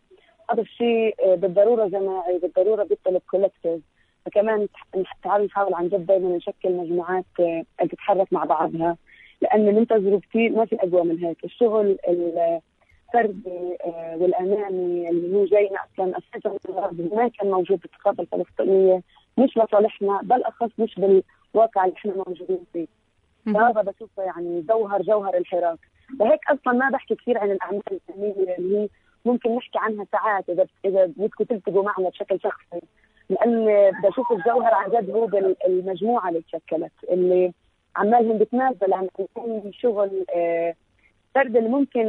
هذا 0.51 0.61
الشيء 0.61 1.35
بالضرورة 1.35 1.87
جماعي 1.87 2.39
بالضرورة 2.39 2.83
بيطلب 2.83 3.21
collective 3.31 3.81
فكمان 4.25 4.67
تعالوا 5.23 5.45
نحاول 5.45 5.73
عن 5.73 5.87
جد 5.87 6.05
دائما 6.05 6.37
نشكل 6.37 6.71
مجموعات 6.71 7.25
تتحرك 7.79 8.33
مع 8.33 8.43
بعضها. 8.43 8.97
لأن 9.41 9.75
من 9.75 9.87
تجربتي 9.87 10.49
ما 10.49 10.65
في 10.65 10.75
أقوى 10.75 11.03
من 11.03 11.17
هيك. 11.25 11.43
الشغل 11.45 11.97
الفردي 12.07 13.77
والأناني 14.15 15.09
اللي 15.09 15.37
هو 15.37 15.45
جاينا 15.45 15.79
أصلا 15.93 16.17
أساسا 16.17 16.57
ما 17.15 17.27
كان 17.27 17.51
موجود 17.51 17.79
بالثقافه 17.79 18.23
الفلسطينيه 18.23 19.01
مش 19.37 19.57
لصالحنا 19.57 20.19
بل 20.23 20.43
أخص 20.43 20.69
مش 20.79 20.95
بالواقع 20.95 21.85
اللي 21.85 21.95
إحنا 21.97 22.13
موجودين 22.15 22.63
فيه. 22.73 22.87
فهذا 23.45 23.81
بشوفه 23.81 24.23
يعني 24.23 24.61
جوهر 24.61 25.01
جوهر 25.01 25.37
الحراك. 25.37 25.79
وهيك 26.19 26.39
أصلا 26.49 26.73
ما 26.73 26.89
بحكي 26.89 27.15
كثير 27.15 27.37
عن 27.37 27.51
الأعمال 27.51 27.81
الفنية 27.91 28.55
اللي 28.57 28.77
هي 28.77 28.89
ممكن 29.25 29.55
نحكي 29.55 29.79
عنها 29.79 30.05
ساعات 30.11 30.49
اذا 30.49 30.65
إذا 30.85 31.05
بدكم 31.05 31.43
تلتقوا 31.43 31.83
معنا 31.83 32.09
بشكل 32.09 32.39
شخصي. 32.39 32.81
لأن 33.29 33.65
بشوف 34.03 34.31
الجوهر 34.31 34.73
عن 34.73 34.89
جد 34.91 35.09
هو 35.09 35.25
بالمجموعه 35.27 36.29
اللي 36.29 36.41
تشكلت 36.41 36.91
اللي 37.11 37.53
عمالهم 37.95 38.37
بتنازل 38.37 38.93
عن 38.93 39.07
يكون 39.19 39.71
شغل 39.73 40.25
آه 40.35 40.73
السرد 41.35 41.57
اللي 41.57 41.69
ممكن 41.69 41.99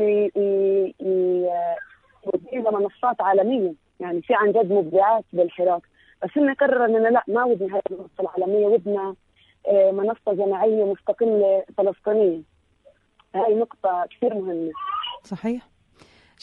يودينا 2.26 2.70
منصات 2.70 3.20
عالمية. 3.20 3.72
يعني 4.00 4.22
في 4.22 4.34
عن 4.34 4.52
جد 4.52 4.72
مبدعات 4.72 5.24
بالحراك. 5.32 5.82
بس 6.22 6.30
إنه 6.36 6.54
قرر 6.54 6.84
اننا 6.84 7.08
لا 7.08 7.24
ما 7.28 7.44
ودنا 7.44 7.74
هذه 7.76 7.82
المنصة 7.90 8.20
العالمية 8.20 8.66
ودنا 8.66 9.14
آه، 9.68 9.90
منصة 9.90 10.32
جماعية 10.46 10.84
مستقلة 10.84 11.64
فلسطينية. 11.76 12.42
هاي 13.34 13.54
نقطة 13.54 14.06
كثير 14.10 14.34
مهمة. 14.34 14.70
صحيح. 15.24 15.71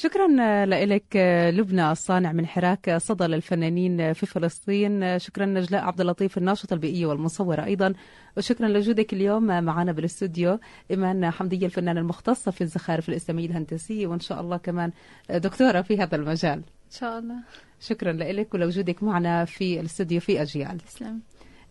شكرا 0.02 0.28
لك 0.66 1.16
لبنى 1.54 1.92
الصانع 1.92 2.32
من 2.32 2.48
حراك 2.48 2.98
صدى 2.98 3.24
للفنانين 3.24 4.14
في 4.14 4.26
فلسطين. 4.26 5.20
شكرا 5.20 5.46
نجلاء 5.46 5.82
عبد 5.82 6.02
اللطيف 6.02 6.38
الناشطه 6.38 6.74
البيئيه 6.74 7.06
والمصوره 7.06 7.66
أيضا. 7.66 7.94
وشكرا 8.38 8.68
لوجودك 8.68 9.14
اليوم 9.14 9.64
معنا 9.64 9.92
بالاستوديو. 9.92 10.60
إيمان 10.92 11.32
حمدية 11.32 11.66
الفنانه 11.66 12.00
المختصه 12.00 12.52
في 12.52 12.62
الزخارف 12.62 13.10
الإسلامية 13.10 13.46
الهندسية. 13.46 14.08
وإن 14.08 14.20
شاء 14.20 14.42
الله 14.42 14.58
كمان 14.58 14.92
دكتورة 15.30 15.82
في 15.82 15.98
هذا 15.98 16.16
المجال. 16.16 16.58
إن 16.60 16.92
شاء 16.92 17.20
الله. 17.20 17.36
شكرا 17.80 18.12
لك 18.12 18.54
ولوجودك 18.54 19.04
معنا 19.04 19.46
في 19.46 19.80
الاستوديو 19.80 20.20
في 20.20 20.42
أجيال. 20.42 20.80
تسلم. 20.80 21.20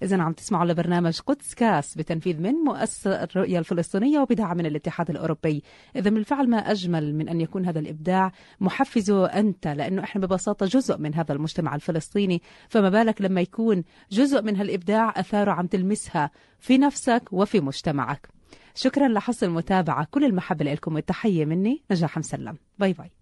إذا 0.02 0.22
عم 0.22 0.32
تسمعوا 0.32 0.64
لبرنامج 0.64 1.20
قدس 1.20 1.54
كاس 1.54 1.94
بتنفيذ 1.94 2.40
من 2.40 2.52
مؤسسة 2.52 3.22
الرؤية 3.22 3.58
الفلسطينية 3.58 4.20
وبدعم 4.20 4.56
من 4.56 4.66
الاتحاد 4.66 5.10
الأوروبي. 5.10 5.62
إذا 5.96 6.10
بالفعل 6.10 6.48
ما 6.48 6.56
أجمل 6.56 7.14
من 7.14 7.28
أن 7.28 7.40
يكون 7.40 7.66
هذا 7.66 7.78
الإبداع 7.78 8.32
محفزه 8.60 9.26
أنت 9.26 9.68
لأنه 9.68 10.04
إحنا 10.04 10.26
ببساطة 10.26 10.66
جزء 10.66 10.98
من 10.98 11.14
هذا 11.14 11.32
المجتمع 11.32 11.74
الفلسطيني. 11.74 12.42
فما 12.68 12.88
بالك 12.88 13.22
لما 13.22 13.40
يكون 13.40 13.84
جزء 14.10 14.42
من 14.42 14.56
هالإبداع 14.56 15.14
أثاره 15.16 15.52
عم 15.52 15.66
تلمسها 15.66 16.30
في 16.58 16.78
نفسك 16.78 17.22
وفي 17.32 17.60
مجتمعك. 17.60 18.28
شكرا 18.74 19.08
لحسن 19.08 19.46
المتابعة. 19.46 20.06
كل 20.10 20.24
المحبة 20.24 20.64
لكم 20.64 20.94
والتحية 20.94 21.44
مني 21.44 21.82
نجاح 21.90 22.18
مسلم. 22.18 22.56
باي 22.78 22.92
باي. 22.92 23.17